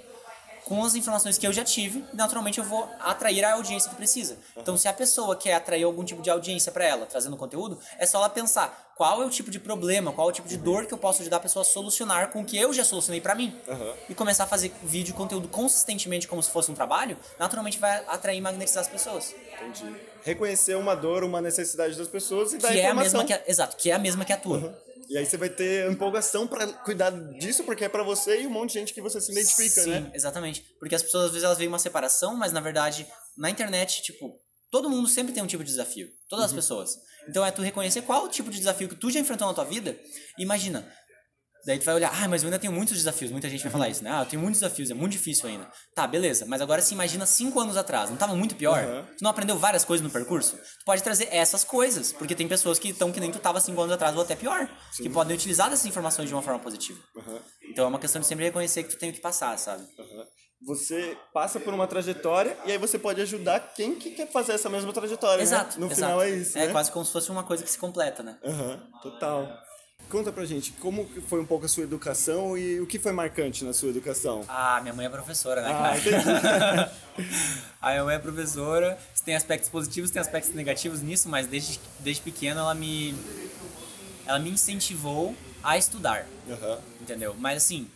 Com 0.68 0.84
as 0.84 0.94
informações 0.94 1.38
que 1.38 1.46
eu 1.46 1.52
já 1.52 1.64
tive, 1.64 2.04
naturalmente 2.12 2.58
eu 2.58 2.64
vou 2.64 2.86
atrair 3.00 3.42
a 3.42 3.54
audiência 3.54 3.88
que 3.88 3.96
precisa. 3.96 4.36
Então, 4.54 4.76
se 4.76 4.86
a 4.86 4.92
pessoa 4.92 5.34
quer 5.34 5.54
atrair 5.54 5.82
algum 5.82 6.04
tipo 6.04 6.20
de 6.20 6.28
audiência 6.28 6.70
para 6.70 6.84
ela, 6.84 7.06
trazendo 7.06 7.38
conteúdo, 7.38 7.78
é 7.98 8.04
só 8.04 8.18
ela 8.18 8.28
pensar 8.28 8.92
qual 8.94 9.22
é 9.22 9.24
o 9.24 9.30
tipo 9.30 9.50
de 9.50 9.58
problema, 9.58 10.12
qual 10.12 10.28
é 10.28 10.30
o 10.30 10.34
tipo 10.34 10.46
de 10.46 10.58
dor 10.58 10.84
que 10.84 10.92
eu 10.92 10.98
posso 10.98 11.22
ajudar 11.22 11.38
a 11.38 11.40
pessoa 11.40 11.62
a 11.62 11.64
solucionar 11.64 12.30
com 12.32 12.42
o 12.42 12.44
que 12.44 12.58
eu 12.58 12.70
já 12.74 12.84
solucionei 12.84 13.18
para 13.18 13.34
mim. 13.34 13.58
E 14.10 14.14
começar 14.14 14.44
a 14.44 14.46
fazer 14.46 14.70
vídeo 14.82 15.12
e 15.12 15.14
conteúdo 15.14 15.48
consistentemente 15.48 16.28
como 16.28 16.42
se 16.42 16.50
fosse 16.50 16.70
um 16.70 16.74
trabalho, 16.74 17.16
naturalmente 17.38 17.78
vai 17.78 18.04
atrair 18.06 18.36
e 18.36 18.40
magnetizar 18.42 18.82
as 18.82 18.88
pessoas. 18.88 19.34
Entendi. 19.54 19.96
Reconhecer 20.22 20.76
uma 20.76 20.94
dor, 20.94 21.24
uma 21.24 21.40
necessidade 21.40 21.96
das 21.96 22.08
pessoas 22.08 22.52
e 22.52 22.58
dar 22.58 22.68
que 22.68 22.78
informação. 22.78 22.82
É 22.82 22.90
a 22.90 22.94
mesma 22.94 23.24
que 23.24 23.32
a, 23.32 23.42
exato, 23.46 23.74
que 23.74 23.90
é 23.90 23.94
a 23.94 23.98
mesma 23.98 24.22
que 24.22 24.34
a 24.34 24.36
tua. 24.36 24.78
E 25.08 25.16
aí 25.16 25.24
você 25.24 25.36
vai 25.36 25.48
ter 25.48 25.90
empolgação 25.90 26.46
para 26.46 26.66
cuidar 26.66 27.10
disso, 27.38 27.64
porque 27.64 27.84
é 27.84 27.88
para 27.88 28.02
você 28.02 28.42
e 28.42 28.46
um 28.46 28.50
monte 28.50 28.72
de 28.72 28.78
gente 28.80 28.94
que 28.94 29.00
você 29.00 29.20
se 29.20 29.32
identifica, 29.32 29.82
Sim, 29.82 29.90
né? 29.90 30.02
Sim, 30.02 30.10
exatamente. 30.14 30.62
Porque 30.78 30.94
as 30.94 31.02
pessoas 31.02 31.26
às 31.26 31.30
vezes 31.30 31.44
elas 31.44 31.58
veem 31.58 31.68
uma 31.68 31.78
separação, 31.78 32.36
mas 32.36 32.52
na 32.52 32.60
verdade, 32.60 33.06
na 33.36 33.48
internet, 33.48 34.02
tipo, 34.02 34.38
todo 34.70 34.90
mundo 34.90 35.08
sempre 35.08 35.32
tem 35.32 35.42
um 35.42 35.46
tipo 35.46 35.64
de 35.64 35.70
desafio. 35.70 36.08
Todas 36.28 36.44
uhum. 36.44 36.46
as 36.50 36.52
pessoas. 36.52 36.90
Então 37.28 37.44
é 37.44 37.50
tu 37.50 37.62
reconhecer 37.62 38.02
qual 38.02 38.24
o 38.24 38.28
tipo 38.28 38.50
de 38.50 38.58
desafio 38.58 38.88
que 38.88 38.96
tu 38.96 39.10
já 39.10 39.20
enfrentou 39.20 39.48
na 39.48 39.54
tua 39.54 39.64
vida. 39.64 39.98
Imagina, 40.38 40.86
Daí 41.66 41.78
tu 41.78 41.84
vai 41.84 41.94
olhar, 41.94 42.10
ah, 42.12 42.28
mas 42.28 42.42
eu 42.42 42.46
ainda 42.46 42.58
tenho 42.58 42.72
muitos 42.72 42.96
desafios. 42.96 43.30
Muita 43.30 43.48
gente 43.48 43.62
vai 43.62 43.72
falar 43.72 43.88
isso, 43.88 44.02
né? 44.02 44.10
Ah, 44.12 44.22
eu 44.22 44.26
tenho 44.26 44.40
muitos 44.42 44.60
desafios, 44.60 44.90
é 44.90 44.94
muito 44.94 45.12
difícil 45.12 45.48
ainda. 45.48 45.70
Tá, 45.94 46.06
beleza. 46.06 46.46
Mas 46.46 46.60
agora 46.60 46.80
se 46.80 46.94
imagina 46.94 47.26
cinco 47.26 47.60
anos 47.60 47.76
atrás, 47.76 48.10
não 48.10 48.16
tava 48.16 48.34
muito 48.34 48.54
pior? 48.54 48.82
Uhum. 48.84 49.04
Tu 49.04 49.22
não 49.22 49.30
aprendeu 49.30 49.58
várias 49.58 49.84
coisas 49.84 50.04
no 50.04 50.10
percurso? 50.10 50.56
Tu 50.56 50.84
pode 50.84 51.02
trazer 51.02 51.28
essas 51.30 51.64
coisas, 51.64 52.12
porque 52.12 52.34
tem 52.34 52.48
pessoas 52.48 52.78
que 52.78 52.88
estão 52.90 53.12
que 53.12 53.20
nem 53.20 53.30
tu 53.30 53.38
tava 53.38 53.60
cinco 53.60 53.80
anos 53.80 53.92
atrás 53.94 54.14
ou 54.16 54.22
até 54.22 54.34
pior, 54.36 54.68
Sim. 54.92 55.02
que 55.02 55.10
podem 55.10 55.36
utilizar 55.36 55.72
essas 55.72 55.86
informações 55.86 56.28
de 56.28 56.34
uma 56.34 56.42
forma 56.42 56.60
positiva. 56.60 56.98
Uhum. 57.16 57.38
Então 57.70 57.84
é 57.84 57.88
uma 57.88 57.98
questão 57.98 58.20
de 58.20 58.26
sempre 58.26 58.44
reconhecer 58.44 58.82
que 58.84 58.90
tu 58.90 58.98
tem 58.98 59.12
que 59.12 59.20
passar, 59.20 59.58
sabe? 59.58 59.82
Uhum. 59.98 60.24
Você 60.66 61.16
passa 61.32 61.60
por 61.60 61.72
uma 61.72 61.86
trajetória 61.86 62.56
e 62.64 62.72
aí 62.72 62.78
você 62.78 62.98
pode 62.98 63.20
ajudar 63.20 63.60
quem 63.74 63.94
que 63.94 64.10
quer 64.10 64.30
fazer 64.30 64.52
essa 64.52 64.68
mesma 64.68 64.92
trajetória. 64.92 65.40
Exato. 65.40 65.78
Né? 65.78 65.86
No 65.86 65.92
exato. 65.92 66.00
final 66.00 66.22
é 66.22 66.30
isso. 66.30 66.58
É 66.58 66.66
né? 66.66 66.72
quase 66.72 66.90
como 66.90 67.04
se 67.04 67.12
fosse 67.12 67.30
uma 67.30 67.44
coisa 67.44 67.62
que 67.62 67.70
se 67.70 67.78
completa, 67.78 68.24
né? 68.24 68.38
Aham, 68.44 68.82
total. 69.00 69.48
Conta 70.10 70.32
pra 70.32 70.44
gente, 70.46 70.72
como 70.72 71.06
foi 71.28 71.38
um 71.38 71.44
pouco 71.44 71.66
a 71.66 71.68
sua 71.68 71.82
educação 71.84 72.56
e 72.56 72.80
o 72.80 72.86
que 72.86 72.98
foi 72.98 73.12
marcante 73.12 73.62
na 73.62 73.74
sua 73.74 73.90
educação? 73.90 74.42
Ah, 74.48 74.78
minha 74.80 74.94
mãe 74.94 75.04
é 75.04 75.08
professora, 75.10 75.60
né, 75.60 75.68
Ah, 75.70 75.94
cara? 76.00 76.92
a 77.82 77.90
minha 77.90 78.04
mãe 78.04 78.14
é 78.16 78.18
professora, 78.18 78.98
tem 79.22 79.36
aspectos 79.36 79.68
positivos, 79.68 80.10
tem 80.10 80.18
aspectos 80.20 80.54
negativos 80.54 81.02
nisso, 81.02 81.28
mas 81.28 81.46
desde, 81.46 81.78
desde 82.00 82.22
pequena 82.22 82.62
ela 82.62 82.74
me, 82.74 83.14
ela 84.26 84.38
me 84.38 84.48
incentivou 84.50 85.34
a 85.62 85.76
estudar, 85.76 86.26
Aham. 86.48 86.78
entendeu? 87.02 87.34
Mas 87.38 87.58
assim, 87.58 87.86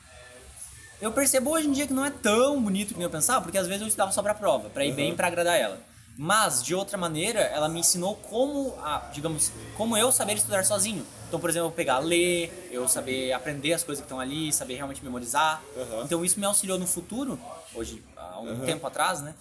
eu 1.01 1.13
percebo 1.13 1.49
hoje 1.51 1.67
em 1.67 1.73
dia 1.73 1.87
que 1.87 1.95
não 1.95 2.05
é 2.05 2.11
tão 2.11 2.63
bonito 2.63 2.93
que 2.95 3.01
eu 3.01 3.09
pensava, 3.09 3.41
porque 3.41 3.57
às 3.57 3.67
vezes 3.67 3.81
eu 3.81 3.89
estudava 3.89 4.13
só 4.13 4.23
pra 4.23 4.35
prova, 4.35 4.69
pra 4.69 4.85
ir 4.85 4.93
bem 4.93 5.13
e 5.13 5.17
pra 5.17 5.29
agradar 5.29 5.59
ela. 5.59 5.81
Mas, 6.25 6.63
de 6.63 6.73
outra 6.73 6.97
maneira, 6.97 7.41
ela 7.41 7.69
me 7.69 7.81
ensinou 7.81 8.15
como, 8.15 8.79
a, 8.81 9.11
digamos, 9.13 9.51
como 9.77 9.97
eu 9.97 10.13
saber 10.13 10.35
estudar 10.35 10.65
sozinho. 10.65 11.05
Então, 11.27 11.41
por 11.41 11.51
exemplo, 11.51 11.67
eu 11.67 11.73
pegar, 11.73 11.99
ler, 11.99 12.69
eu 12.71 12.87
saber 12.87 13.33
aprender 13.33 13.73
as 13.73 13.83
coisas 13.83 14.01
que 14.01 14.07
estão 14.07 14.21
ali, 14.21 14.53
saber 14.53 14.77
realmente 14.77 15.03
memorizar. 15.03 15.61
Uhum. 15.75 16.03
Então, 16.05 16.25
isso 16.25 16.39
me 16.39 16.47
auxiliou 16.47 16.79
no 16.79 16.87
futuro, 16.87 17.37
hoje, 17.75 18.01
há 18.17 18.39
um 18.39 18.51
uhum. 18.51 18.65
tempo 18.65 18.87
atrás, 18.87 19.21
né? 19.21 19.35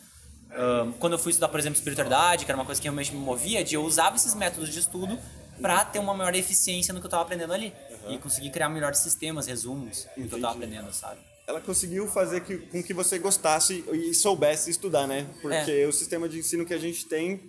Um, 0.57 0.91
quando 0.93 1.13
eu 1.13 1.19
fui 1.19 1.29
estudar, 1.29 1.49
por 1.49 1.59
exemplo, 1.59 1.77
espiritualidade, 1.77 2.45
que 2.45 2.51
era 2.51 2.57
uma 2.57 2.65
coisa 2.65 2.81
que 2.81 2.87
realmente 2.87 3.13
me 3.13 3.19
movia, 3.19 3.63
de 3.63 3.75
eu 3.75 3.83
usava 3.83 4.15
esses 4.15 4.33
métodos 4.33 4.69
de 4.69 4.79
estudo 4.79 5.19
para 5.61 5.85
ter 5.85 5.99
uma 5.99 6.15
maior 6.15 6.33
eficiência 6.33 6.95
no 6.95 6.99
que 6.99 7.05
eu 7.05 7.09
estava 7.09 7.21
aprendendo 7.21 7.53
ali. 7.53 7.71
Uhum. 8.05 8.15
E 8.15 8.17
conseguir 8.17 8.49
criar 8.49 8.69
melhores 8.69 8.97
sistemas, 8.97 9.45
resumos, 9.45 10.07
do 10.17 10.27
que 10.27 10.33
eu 10.33 10.37
estava 10.37 10.55
aprendendo, 10.55 10.91
sabe? 10.91 11.19
Ela 11.51 11.61
conseguiu 11.61 12.07
fazer 12.07 12.41
que, 12.41 12.57
com 12.57 12.81
que 12.81 12.93
você 12.93 13.19
gostasse 13.19 13.83
e 13.91 14.13
soubesse 14.13 14.69
estudar, 14.69 15.05
né? 15.05 15.27
Porque 15.41 15.71
é. 15.71 15.87
o 15.87 15.91
sistema 15.91 16.27
de 16.27 16.39
ensino 16.39 16.65
que 16.65 16.73
a 16.73 16.77
gente 16.77 17.05
tem 17.05 17.41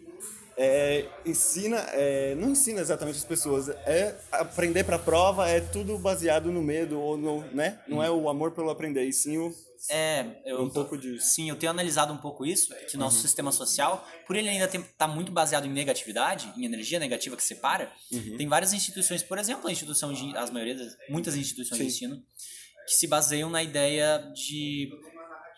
é, 0.57 1.07
ensina, 1.25 1.79
é, 1.93 2.35
não 2.35 2.51
ensina 2.51 2.81
exatamente 2.81 3.17
as 3.17 3.25
pessoas, 3.25 3.69
é 3.69 4.15
aprender 4.33 4.85
para 4.85 4.99
prova, 4.99 5.49
é 5.49 5.61
tudo 5.61 5.97
baseado 5.99 6.51
no 6.51 6.63
medo 6.63 7.01
ou 7.01 7.17
no, 7.17 7.41
né? 7.53 7.79
Não 7.89 8.03
é 8.03 8.11
o 8.11 8.29
amor 8.29 8.51
pelo 8.51 8.71
aprender, 8.71 9.05
e 9.05 9.13
sim 9.13 9.39
o 9.39 9.55
é, 9.91 10.41
eu 10.45 10.63
um 10.63 10.71
pouco 10.71 10.97
disso. 10.97 11.27
Sim, 11.27 11.49
eu 11.49 11.57
tenho 11.57 11.71
analisado 11.71 12.13
um 12.13 12.17
pouco 12.17 12.47
isso, 12.47 12.73
que 12.89 12.97
nosso 12.97 13.17
uhum. 13.17 13.23
sistema 13.23 13.51
social, 13.51 14.07
por 14.27 14.37
ele 14.37 14.49
ainda 14.49 14.67
estar 14.67 14.81
tá 14.97 15.09
muito 15.09 15.33
baseado 15.33 15.67
em 15.67 15.73
negatividade, 15.73 16.53
em 16.57 16.65
energia 16.65 17.01
negativa 17.01 17.37
que 17.37 17.43
separa, 17.43 17.91
uhum. 18.11 18.37
tem 18.37 18.47
várias 18.47 18.73
instituições, 18.73 19.25
por 19.25 19.39
exemplo, 19.39 19.67
a 19.67 19.73
instituição 19.73 20.13
de, 20.13 20.37
as 20.37 20.51
maioria 20.51 20.77
das, 20.77 20.97
muitas 21.09 21.35
instituições 21.35 21.79
sim. 21.79 21.85
de 21.85 21.93
ensino, 21.93 22.23
que 22.87 22.93
se 22.93 23.07
baseiam 23.07 23.51
na 23.51 23.63
ideia 23.63 24.19
de 24.35 24.91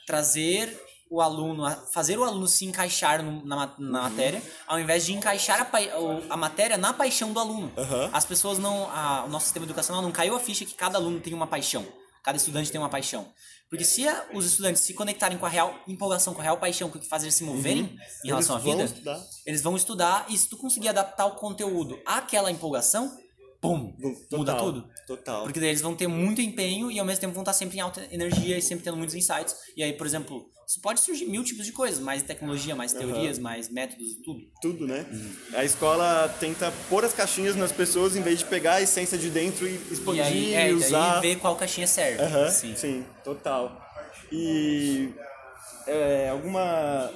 trazer 0.06 0.80
o 1.10 1.20
aluno, 1.20 1.64
fazer 1.92 2.18
o 2.18 2.24
aluno 2.24 2.48
se 2.48 2.64
encaixar 2.64 3.22
no, 3.22 3.44
na, 3.44 3.56
na 3.56 3.66
uhum. 3.78 3.90
matéria, 3.90 4.42
ao 4.66 4.80
invés 4.80 5.06
de 5.06 5.12
encaixar 5.12 5.60
a, 5.60 6.32
a 6.32 6.36
matéria 6.36 6.76
na 6.76 6.92
paixão 6.92 7.32
do 7.32 7.38
aluno. 7.38 7.72
Uhum. 7.76 8.10
As 8.12 8.24
pessoas 8.24 8.58
não, 8.58 8.90
a, 8.90 9.24
o 9.24 9.28
nosso 9.28 9.44
sistema 9.44 9.64
educacional 9.64 10.02
não 10.02 10.10
caiu 10.10 10.34
a 10.34 10.40
ficha 10.40 10.64
que 10.64 10.74
cada 10.74 10.98
aluno 10.98 11.20
tem 11.20 11.32
uma 11.32 11.46
paixão, 11.46 11.86
cada 12.22 12.36
estudante 12.36 12.72
tem 12.72 12.80
uma 12.80 12.88
paixão. 12.88 13.32
Porque 13.70 13.84
se 13.84 14.06
a, 14.08 14.26
os 14.32 14.44
estudantes 14.44 14.82
se 14.82 14.92
conectarem 14.94 15.38
com 15.38 15.46
a 15.46 15.48
real 15.48 15.78
empolgação, 15.86 16.34
com 16.34 16.40
a 16.40 16.44
real 16.44 16.58
paixão, 16.58 16.90
com 16.90 16.98
o 16.98 17.00
que 17.00 17.08
faz 17.08 17.22
eles 17.22 17.34
se 17.34 17.44
moverem 17.44 17.82
uhum. 17.82 17.98
em 18.24 18.28
relação 18.28 18.56
eles 18.58 18.90
à 18.90 18.94
vida, 18.94 19.26
eles 19.46 19.62
vão 19.62 19.76
estudar 19.76 20.26
e 20.28 20.36
se 20.36 20.48
tu 20.48 20.56
conseguir 20.56 20.88
adaptar 20.88 21.26
o 21.26 21.36
conteúdo 21.36 22.00
àquela 22.04 22.50
empolgação, 22.50 23.16
pum, 23.64 23.92
Total, 24.28 24.38
muda 24.38 24.54
tudo. 24.56 24.88
Total. 25.06 25.42
Porque 25.44 25.58
daí 25.58 25.70
eles 25.70 25.80
vão 25.80 25.94
ter 25.94 26.06
muito 26.06 26.42
empenho 26.42 26.90
e 26.90 26.98
ao 26.98 27.06
mesmo 27.06 27.22
tempo 27.22 27.32
vão 27.32 27.42
estar 27.42 27.54
sempre 27.54 27.78
em 27.78 27.80
alta 27.80 28.06
energia 28.10 28.58
e 28.58 28.62
sempre 28.62 28.84
tendo 28.84 28.96
muitos 28.96 29.14
insights. 29.14 29.56
E 29.74 29.82
aí, 29.82 29.94
por 29.94 30.06
exemplo, 30.06 30.46
isso 30.66 30.80
pode 30.82 31.00
surgir 31.00 31.24
mil 31.26 31.42
tipos 31.42 31.64
de 31.64 31.72
coisas, 31.72 31.98
mais 31.98 32.22
tecnologia, 32.22 32.76
mais 32.76 32.92
teorias, 32.92 33.38
uhum. 33.38 33.42
mais 33.42 33.70
métodos, 33.70 34.16
tudo. 34.22 34.40
Tudo, 34.60 34.86
né? 34.86 35.06
Uhum. 35.10 35.32
A 35.54 35.64
escola 35.64 36.28
tenta 36.38 36.70
pôr 36.90 37.04
as 37.06 37.14
caixinhas 37.14 37.56
nas 37.56 37.72
pessoas 37.72 38.16
em 38.16 38.20
vez 38.20 38.40
de 38.40 38.44
pegar 38.44 38.74
a 38.74 38.82
essência 38.82 39.16
de 39.16 39.30
dentro 39.30 39.66
e 39.66 39.74
expandir 39.90 40.24
e, 40.24 40.54
aí, 40.54 40.54
é, 40.54 40.70
e 40.70 40.74
usar. 40.74 41.18
E 41.18 41.20
ver 41.22 41.36
qual 41.38 41.56
caixinha 41.56 41.86
serve. 41.86 42.22
Uhum. 42.22 42.50
Sim. 42.50 42.76
Sim, 42.76 43.04
total. 43.24 43.82
E 44.30 45.10
é, 45.86 46.28
alguma 46.28 47.10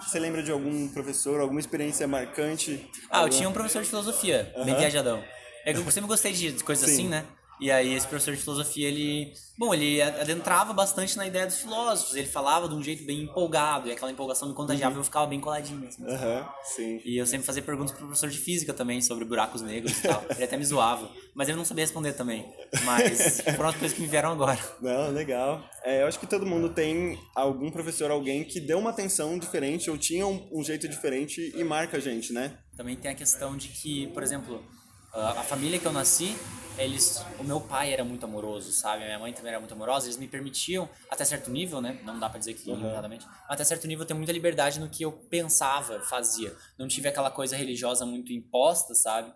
você 0.00 0.18
lembra 0.18 0.42
de 0.42 0.50
algum 0.50 0.88
professor, 0.88 1.40
alguma 1.40 1.60
experiência 1.60 2.06
marcante? 2.08 2.88
Ah, 3.10 3.22
eu 3.22 3.28
tinha 3.28 3.48
um 3.48 3.52
professor 3.52 3.82
de 3.82 3.88
filosofia, 3.88 4.52
bem 4.64 4.74
viajadão. 4.74 5.22
É 5.64 5.72
que 5.72 5.80
eu 5.80 5.90
sempre 5.90 6.08
gostei 6.08 6.32
de 6.32 6.52
coisas 6.64 6.88
Sim. 6.88 6.94
assim, 6.94 7.08
né? 7.08 7.24
E 7.62 7.70
aí 7.70 7.94
esse 7.94 8.08
professor 8.08 8.34
de 8.34 8.40
filosofia, 8.40 8.88
ele... 8.88 9.32
Bom, 9.56 9.72
ele 9.72 10.02
adentrava 10.02 10.72
bastante 10.72 11.16
na 11.16 11.24
ideia 11.24 11.46
dos 11.46 11.58
filósofos. 11.58 12.16
Ele 12.16 12.26
falava 12.26 12.68
de 12.68 12.74
um 12.74 12.82
jeito 12.82 13.04
bem 13.04 13.22
empolgado. 13.22 13.88
E 13.88 13.92
aquela 13.92 14.10
empolgação 14.10 14.48
me 14.48 14.54
contagiava 14.54 14.96
e 14.96 14.98
eu 14.98 15.04
ficava 15.04 15.26
bem 15.26 15.38
coladinho. 15.38 15.86
Assim, 15.86 16.04
Aham, 16.04 16.48
sim. 16.64 17.00
E 17.04 17.16
eu 17.16 17.24
sempre 17.24 17.46
fazia 17.46 17.62
perguntas 17.62 17.92
pro 17.92 18.04
professor 18.04 18.28
de 18.28 18.38
física 18.38 18.74
também, 18.74 19.00
sobre 19.00 19.24
buracos 19.24 19.62
negros 19.62 19.96
e 19.96 20.02
tal. 20.02 20.24
Ele 20.34 20.42
até 20.42 20.56
me 20.56 20.64
zoava. 20.64 21.08
Mas 21.36 21.48
ele 21.48 21.56
não 21.56 21.64
sabia 21.64 21.84
responder 21.84 22.14
também. 22.14 22.52
Mas 22.84 23.40
foram 23.56 23.68
as 23.68 23.76
coisas 23.76 23.96
que 23.96 24.02
me 24.02 24.08
vieram 24.08 24.32
agora. 24.32 24.58
Não, 24.80 25.10
legal. 25.12 25.64
É, 25.84 26.02
eu 26.02 26.08
acho 26.08 26.18
que 26.18 26.26
todo 26.26 26.44
mundo 26.44 26.70
tem 26.70 27.16
algum 27.34 27.70
professor, 27.70 28.10
alguém 28.10 28.42
que 28.42 28.60
deu 28.60 28.78
uma 28.78 28.90
atenção 28.90 29.38
diferente 29.38 29.88
ou 29.88 29.96
tinha 29.96 30.26
um, 30.26 30.48
um 30.52 30.64
jeito 30.64 30.88
diferente 30.88 31.52
e 31.56 31.62
marca 31.62 31.96
a 31.96 32.00
gente, 32.00 32.32
né? 32.32 32.58
Também 32.76 32.96
tem 32.96 33.10
a 33.10 33.14
questão 33.14 33.56
de 33.56 33.68
que, 33.68 34.08
por 34.08 34.22
exemplo, 34.22 34.62
a 35.12 35.42
família 35.42 35.78
que 35.78 35.86
eu 35.86 35.92
nasci, 35.92 36.36
eles, 36.78 37.22
o 37.38 37.44
meu 37.44 37.60
pai 37.60 37.92
era 37.92 38.02
muito 38.02 38.24
amoroso, 38.24 38.72
sabe? 38.72 39.04
Minha 39.04 39.18
mãe 39.18 39.32
também 39.32 39.50
era 39.50 39.60
muito 39.60 39.72
amorosa. 39.74 40.06
Eles 40.06 40.16
me 40.16 40.26
permitiam, 40.26 40.88
até 41.10 41.24
certo 41.24 41.50
nível, 41.50 41.80
né? 41.80 42.00
Não 42.04 42.18
dá 42.18 42.28
pra 42.30 42.38
dizer 42.38 42.54
que 42.54 42.70
Uhum. 42.70 42.76
limitadamente, 42.76 43.26
mas 43.26 43.50
até 43.50 43.64
certo 43.64 43.86
nível 43.86 44.06
tenho 44.06 44.16
muita 44.18 44.32
liberdade 44.32 44.80
no 44.80 44.88
que 44.88 45.02
eu 45.02 45.12
pensava, 45.12 46.00
fazia. 46.00 46.56
Não 46.78 46.88
tive 46.88 47.08
aquela 47.08 47.30
coisa 47.30 47.56
religiosa 47.56 48.06
muito 48.06 48.32
imposta, 48.32 48.94
sabe? 48.94 49.32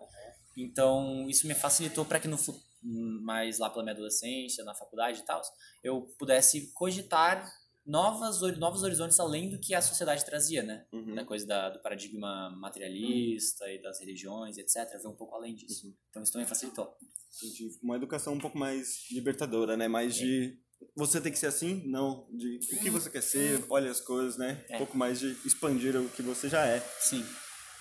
Então 0.55 1.27
isso 1.29 1.45
me 1.47 1.53
facilitou 1.53 2.03
para 2.03 2.19
que 2.19 2.27
no 2.27 2.37
mais 2.81 3.59
lá 3.59 3.69
pela 3.69 3.83
minha 3.83 3.93
adolescência, 3.93 4.63
na 4.63 4.73
faculdade 4.73 5.19
e 5.19 5.23
tal, 5.23 5.41
eu 5.83 6.01
pudesse 6.17 6.71
cogitar 6.73 7.45
novas, 7.87 8.41
novos 8.59 8.83
horizontes 8.83 9.17
além 9.19 9.49
do 9.49 9.57
que 9.59 9.73
a 9.73 9.81
sociedade 9.81 10.25
trazia, 10.25 10.61
né? 10.61 10.85
Uhum. 10.91 11.15
Da 11.15 11.23
coisa 11.25 11.47
da, 11.47 11.69
do 11.69 11.79
paradigma 11.81 12.49
materialista 12.49 13.65
e 13.71 13.81
das 13.81 13.99
religiões, 13.99 14.57
etc. 14.57 14.99
Ver 15.01 15.07
um 15.07 15.15
pouco 15.15 15.33
além 15.35 15.55
disso. 15.55 15.87
Uhum. 15.87 15.93
Então 16.09 16.21
isso 16.21 16.31
também 16.33 16.47
facilitou. 16.47 16.93
Entendi. 17.37 17.69
Uma 17.81 17.95
educação 17.95 18.33
um 18.33 18.39
pouco 18.39 18.57
mais 18.57 19.09
libertadora, 19.11 19.77
né? 19.77 19.87
Mais 19.87 20.15
de 20.15 20.59
você 20.95 21.19
tem 21.21 21.31
que 21.31 21.39
ser 21.39 21.47
assim, 21.47 21.81
não. 21.87 22.27
De 22.31 22.59
o 22.73 22.79
que 22.79 22.89
você 22.89 23.09
quer 23.09 23.21
ser, 23.23 23.63
olha 23.69 23.89
as 23.89 24.01
coisas, 24.01 24.37
né? 24.37 24.63
Um 24.69 24.73
É. 24.75 24.77
pouco 24.77 24.97
mais 24.97 25.19
de 25.19 25.35
expandir 25.45 25.95
o 25.95 26.09
que 26.09 26.21
você 26.21 26.49
já 26.49 26.65
é. 26.67 26.79
Sim. 26.99 27.25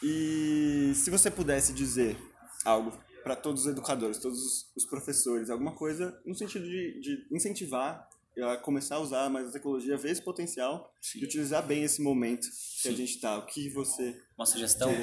E 0.03 0.93
se 0.95 1.11
você 1.11 1.31
pudesse 1.31 1.73
dizer 1.73 2.17
algo 2.65 2.93
para 3.23 3.35
todos 3.35 3.63
os 3.63 3.69
educadores, 3.69 4.19
todos 4.19 4.39
os- 4.41 4.73
os 4.77 4.85
professores, 4.85 5.51
alguma 5.51 5.75
coisa 5.75 6.17
no 6.25 6.35
sentido 6.35 6.65
de, 6.65 7.01
de 7.01 7.27
incentivar 7.33 8.09
a 8.43 8.57
começar 8.57 8.97
a 8.97 9.01
usar 9.01 9.31
mais 9.31 9.49
a 9.49 9.53
tecnologia, 9.53 9.97
ver 9.97 10.11
esse 10.11 10.23
potencial 10.23 10.93
Sim. 11.01 11.21
de 11.21 11.25
utilizar 11.25 11.63
bem 11.63 11.83
esse 11.85 12.03
momento 12.03 12.47
que 12.83 12.89
a 12.89 12.91
Sim. 12.91 12.97
gente 12.97 13.15
está. 13.17 13.39
O 13.39 13.47
que 13.47 13.69
você. 13.71 14.15
Uma 14.37 14.45
sugestão, 14.45 14.91
um 14.91 14.95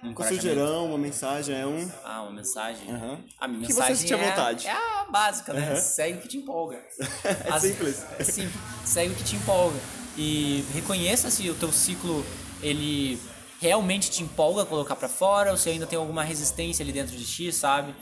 Com 0.00 0.08
encorajamento. 0.08 0.42
sugerão, 0.48 0.86
uma 0.86 0.98
mensagem, 0.98 1.54
é 1.56 1.64
um. 1.66 1.88
Ah, 2.04 2.22
uma 2.22 2.32
mensagem. 2.32 2.90
Aham. 2.90 3.24
A 3.38 3.46
minha 3.46 3.64
Que 3.66 3.72
você 3.72 3.90
mensagem 3.90 4.12
à 4.12 4.18
é, 4.18 4.28
vontade. 4.30 4.66
é 4.66 4.70
a 4.72 5.06
básica, 5.10 5.52
né? 5.52 5.70
Aham. 5.72 5.76
Segue 5.80 6.18
o 6.18 6.20
que 6.22 6.28
te 6.28 6.36
empolga. 6.38 6.82
É 7.44 7.60
simples. 7.60 8.04
É 8.18 8.24
simples. 8.24 8.60
Segue 8.84 9.12
o 9.12 9.16
que 9.16 9.24
te 9.24 9.36
empolga. 9.36 9.78
E 10.16 10.64
reconheça 10.74 11.30
se 11.30 11.48
o 11.48 11.54
teu 11.54 11.70
ciclo, 11.72 12.24
ele 12.60 13.18
realmente 13.60 14.10
te 14.10 14.24
empolga 14.24 14.62
a 14.62 14.66
colocar 14.66 14.96
pra 14.96 15.08
fora 15.08 15.52
ou 15.52 15.56
se 15.56 15.70
ainda 15.70 15.86
tem 15.86 15.96
alguma 15.96 16.24
resistência 16.24 16.82
ali 16.82 16.92
dentro 16.92 17.16
de 17.16 17.24
ti, 17.24 17.52
sabe? 17.52 17.94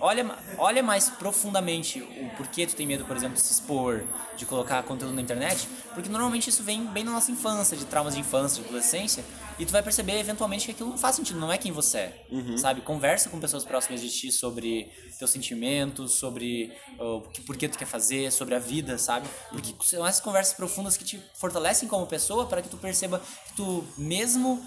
Olha, 0.00 0.36
olha 0.58 0.82
mais 0.82 1.08
profundamente 1.08 2.00
o 2.00 2.30
porquê 2.36 2.66
tu 2.66 2.76
tem 2.76 2.86
medo, 2.86 3.04
por 3.04 3.16
exemplo, 3.16 3.34
de 3.34 3.40
se 3.40 3.52
expor, 3.52 4.04
de 4.36 4.46
colocar 4.46 4.82
conteúdo 4.84 5.12
na 5.14 5.20
internet, 5.20 5.68
porque 5.92 6.08
normalmente 6.08 6.48
isso 6.50 6.62
vem 6.62 6.86
bem 6.86 7.02
na 7.02 7.10
nossa 7.10 7.32
infância, 7.32 7.76
de 7.76 7.84
traumas 7.84 8.14
de 8.14 8.20
infância, 8.20 8.62
de 8.62 8.68
adolescência, 8.68 9.24
e 9.58 9.66
tu 9.66 9.72
vai 9.72 9.82
perceber 9.82 10.18
eventualmente 10.20 10.66
que 10.66 10.70
aquilo 10.70 10.90
não 10.90 10.98
faz 10.98 11.16
sentido, 11.16 11.40
não 11.40 11.52
é 11.52 11.58
quem 11.58 11.72
você 11.72 11.98
é, 11.98 12.24
sabe? 12.56 12.80
Conversa 12.80 13.28
com 13.28 13.40
pessoas 13.40 13.64
próximas 13.64 14.00
de 14.00 14.08
ti 14.08 14.30
sobre 14.30 14.88
teus 15.18 15.32
sentimentos, 15.32 16.12
sobre 16.12 16.72
o 16.98 17.22
que, 17.22 17.40
por 17.40 17.56
que 17.56 17.68
tu 17.68 17.76
quer 17.76 17.86
fazer, 17.86 18.30
sobre 18.30 18.54
a 18.54 18.60
vida, 18.60 18.98
sabe? 18.98 19.28
Porque 19.50 19.74
são 19.82 20.06
essas 20.06 20.20
conversas 20.20 20.54
profundas 20.54 20.96
que 20.96 21.04
te 21.04 21.20
fortalecem 21.34 21.88
como 21.88 22.06
pessoa 22.06 22.46
para 22.46 22.62
que 22.62 22.68
tu 22.68 22.76
perceba 22.76 23.20
que 23.48 23.54
tu 23.54 23.84
mesmo 23.96 24.64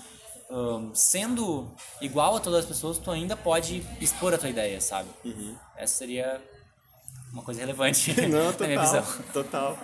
ahn, 0.52 0.92
sendo 0.94 1.74
igual 2.02 2.36
a 2.36 2.40
todas 2.40 2.60
as 2.60 2.66
pessoas, 2.66 2.98
tu 2.98 3.10
ainda 3.10 3.36
pode 3.36 3.84
expor 4.00 4.34
a 4.34 4.38
tua 4.38 4.50
ideia, 4.50 4.80
sabe? 4.82 5.10
Essa 5.78 5.96
seria 5.96 6.42
uma 7.32 7.42
coisa 7.44 7.62
relevante 7.62 8.14
Não, 8.28 8.52
na 8.60 8.68
minha 8.68 8.82
visão. 8.82 9.04
total, 9.34 9.44
total. 9.76 9.80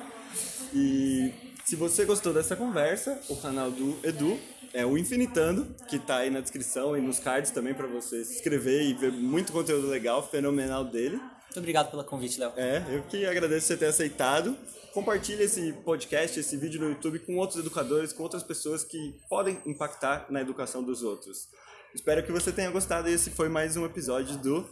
E 0.74 1.34
se 1.66 1.76
você 1.76 2.06
gostou 2.06 2.34
dessa 2.34 2.56
conversa, 2.56 3.20
o 3.30 3.36
canal 3.38 3.72
do 3.72 3.98
Edu 4.04 4.38
é 4.74 4.86
o 4.86 4.98
Infinitando, 4.98 5.66
que 5.90 5.98
tá 5.98 6.18
aí 6.18 6.30
na 6.30 6.42
descrição 6.42 6.96
e 6.98 7.02
nos 7.02 7.20
cards 7.20 7.52
também 7.52 7.74
para 7.74 7.88
você 7.88 8.24
se 8.24 8.36
inscrever 8.36 8.84
e 8.84 8.94
ver 8.94 9.12
muito 9.12 9.52
conteúdo 9.52 9.88
legal, 9.88 10.28
fenomenal 10.28 10.84
dele. 10.84 11.16
Muito 11.18 11.58
obrigado 11.58 11.90
pelo 11.90 12.04
convite, 12.04 12.40
Léo. 12.40 12.52
É, 12.58 12.84
eu 12.90 13.02
que 13.04 13.26
agradeço 13.26 13.68
você 13.68 13.78
ter 13.78 13.86
aceitado. 13.88 14.56
Compartilhe 14.98 15.44
esse 15.44 15.74
podcast, 15.86 16.40
esse 16.40 16.58
vídeo 16.58 16.82
no 16.82 16.90
YouTube 16.90 17.20
com 17.20 17.38
outros 17.38 17.60
educadores, 17.60 18.12
com 18.12 18.24
outras 18.24 18.42
pessoas 18.42 18.84
que 18.84 19.14
podem 19.30 19.62
impactar 19.64 20.26
na 20.28 20.42
educação 20.42 20.82
dos 20.82 21.04
outros. 21.04 21.50
Espero 21.94 22.24
que 22.24 22.32
você 22.32 22.52
tenha 22.52 22.72
gostado. 22.72 23.08
Esse 23.08 23.30
foi 23.30 23.48
mais 23.48 23.78
um 23.78 23.86
episódio 23.86 24.36
do 24.40 24.68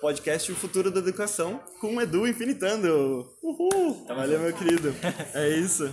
podcast 0.00 0.52
O 0.52 0.54
Futuro 0.54 0.92
da 0.92 1.00
Educação 1.00 1.60
com 1.80 1.96
o 1.96 2.00
Edu 2.00 2.24
Infinitando. 2.24 3.28
Uhul! 3.42 4.06
Valeu, 4.06 4.38
meu 4.38 4.52
querido. 4.52 4.94
É 5.34 5.48
isso. 5.58 5.92